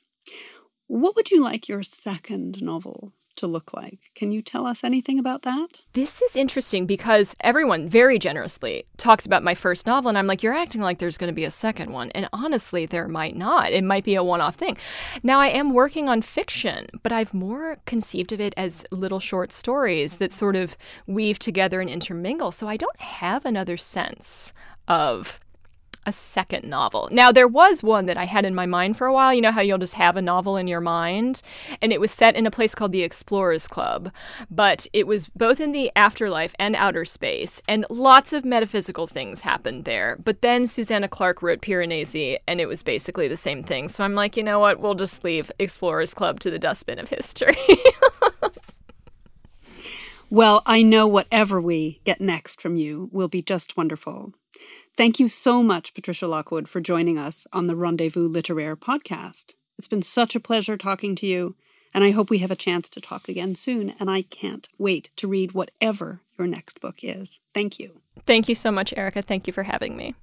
What 0.89 1.17
would 1.17 1.31
you 1.31 1.45
like 1.45 1.69
your 1.69 1.83
second 1.83 2.63
novel 2.63 3.13
to 3.37 3.47
look 3.47 3.75
like? 3.75 4.11
Can 4.15 4.33
you 4.33 4.41
tell 4.41 4.67
us 4.67 4.83
anything 4.83 5.19
about 5.19 5.43
that? 5.43 5.83
This 5.93 6.23
is 6.23 6.35
interesting 6.35 6.87
because 6.87 7.37
everyone 7.41 7.91
very 7.91 8.19
generously 8.19 8.85
talks 8.97 9.27
about 9.27 9.43
my 9.43 9.55
first 9.55 9.87
novel, 9.87 10.09
and 10.09 10.17
I'm 10.17 10.27
like, 10.27 10.43
you're 10.43 10.55
acting 10.55 10.81
like 10.81 10.99
there's 10.99 11.19
going 11.19 11.31
to 11.31 11.35
be 11.35 11.45
a 11.45 11.51
second 11.51 11.93
one. 11.93 12.11
And 12.13 12.27
honestly, 12.33 12.87
there 12.87 13.07
might 13.07 13.37
not. 13.37 13.71
It 13.71 13.85
might 13.85 14.03
be 14.03 14.15
a 14.15 14.25
one 14.25 14.41
off 14.41 14.55
thing. 14.55 14.79
Now, 15.23 15.41
I 15.41 15.49
am 15.49 15.75
working 15.75 16.09
on 16.09 16.23
fiction, 16.23 16.87
but 17.03 17.13
I've 17.13 17.35
more 17.35 17.77
conceived 17.85 18.33
of 18.33 18.41
it 18.41 18.55
as 18.57 18.83
little 18.91 19.21
short 19.21 19.53
stories 19.53 20.17
that 20.17 20.33
sort 20.33 20.57
of 20.57 20.75
weave 21.07 21.39
together 21.39 21.83
and 21.83 21.91
intermingle. 21.91 22.51
So 22.51 22.67
I 22.67 22.79
don't 22.79 22.99
have 22.99 23.45
another 23.45 23.77
sense 23.77 24.55
of 24.89 25.39
a 26.09 26.13
second 26.13 26.65
novel. 26.65 27.09
Now, 27.13 27.31
there 27.31 27.47
was 27.47 27.83
one 27.83 28.07
that 28.07 28.17
I 28.17 28.25
had 28.25 28.45
in 28.45 28.55
my 28.55 28.67
mind 28.67 28.97
for 28.97 29.07
a 29.07 29.13
while. 29.13 29.33
You 29.33 29.43
know 29.43 29.53
how 29.53 29.61
you'll 29.61 29.79
just 29.79 29.95
have 29.95 30.17
a 30.17 30.23
novel 30.23 30.57
in 30.57 30.67
your 30.67 30.81
mind? 30.81 31.43
And 31.81 31.93
it 31.93 32.01
was 32.01 32.11
set 32.11 32.35
in 32.35 32.47
a 32.47 32.51
place 32.51 32.75
called 32.75 32.93
the 32.93 33.03
Explorers 33.03 33.69
Club. 33.69 34.11
But 34.51 34.87
it 34.93 35.07
was 35.07 35.29
both 35.29 35.61
in 35.61 35.73
the 35.73 35.93
afterlife 35.95 36.55
and 36.59 36.75
outer 36.75 37.05
space, 37.05 37.63
and 37.69 37.85
lots 37.91 38.33
of 38.33 38.45
metaphysical 38.45 39.07
things 39.07 39.41
happened 39.41 39.85
there. 39.85 40.17
But 40.25 40.43
then 40.43 40.67
Susanna 40.67 41.09
Clarke 41.09 41.43
wrote 41.43 41.61
Piranesi, 41.61 42.39
and 42.49 42.61
it 42.61 42.67
was 42.67 42.83
basically 42.83 43.29
the 43.29 43.37
same 43.37 43.63
thing. 43.63 43.89
So 43.89 44.03
I'm 44.03 44.15
like, 44.15 44.37
you 44.37 44.43
know 44.43 44.59
what? 44.59 44.81
We'll 44.81 44.95
just 44.95 45.23
leave 45.23 45.53
Explorers 45.59 46.15
Club 46.15 46.41
to 46.41 46.51
the 46.51 46.59
dustbin 46.59 46.99
of 46.99 47.09
history. 47.09 47.57
Well, 50.31 50.63
I 50.67 50.83
know 50.83 51.07
whatever 51.07 51.59
we 51.61 52.01
get 52.05 52.21
next 52.21 52.61
from 52.61 52.77
you 52.77 53.09
will 53.13 53.29
be 53.29 53.41
just 53.41 53.79
wonderful. 53.79 54.35
Thank 54.97 55.19
you 55.19 55.27
so 55.27 55.63
much, 55.63 55.95
Patricia 55.95 56.27
Lockwood, 56.27 56.69
for 56.69 56.81
joining 56.81 57.19
us 57.19 57.47
on 57.53 57.67
the 57.67 57.77
Rendezvous 57.77 58.29
Littéraire 58.29 58.77
podcast. 58.77 59.55
It's 59.79 59.89
been 59.89 60.03
such 60.03 60.37
a 60.37 60.41
pleasure 60.41 60.77
talking 60.77 61.15
to 61.17 61.27
you, 61.27 61.57
and 61.95 62.05
I 62.05 62.11
hope 62.11 62.29
we 62.29 62.39
have 62.39 62.51
a 62.51 62.57
chance 62.57 62.91
to 62.91 63.01
talk 63.01 63.29
again 63.29 63.55
soon. 63.55 63.95
And 63.99 64.11
I 64.11 64.23
can't 64.23 64.69
wait 64.77 65.09
to 65.17 65.29
read 65.29 65.53
whatever 65.53 66.21
your 66.39 66.47
next 66.47 66.81
book 66.81 66.99
is. 67.03 67.41
Thank 67.55 67.79
you. 67.79 68.03
Thank 68.27 68.51
you 68.51 68.55
so 68.55 68.71
much, 68.71 68.93
Erica. 68.99 69.23
Thank 69.23 69.47
you 69.47 69.53
for 69.55 69.63
having 69.63 69.97
me. 69.97 70.15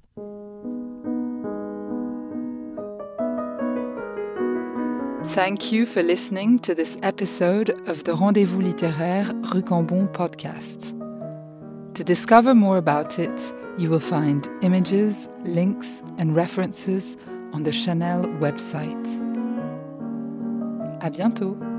Thank 5.30 5.72
you 5.72 5.86
for 5.86 6.02
listening 6.02 6.60
to 6.60 6.74
this 6.74 6.98
episode 7.04 7.70
of 7.90 8.04
the 8.06 8.16
Rendezvous 8.16 8.62
Littéraire 8.62 9.28
Rue 9.54 9.62
Cambon 9.62 10.08
podcast. 10.14 10.94
To 11.94 12.04
discover 12.04 12.56
more 12.56 12.78
about 12.78 13.20
it, 13.20 13.54
you 13.78 13.90
will 13.90 14.00
find 14.00 14.48
images, 14.62 15.28
links, 15.44 16.04
and 16.18 16.36
references 16.36 17.18
on 17.52 17.64
the 17.64 17.74
Chanel 17.74 18.24
website. 18.40 19.06
À 21.02 21.12
bientôt! 21.12 21.75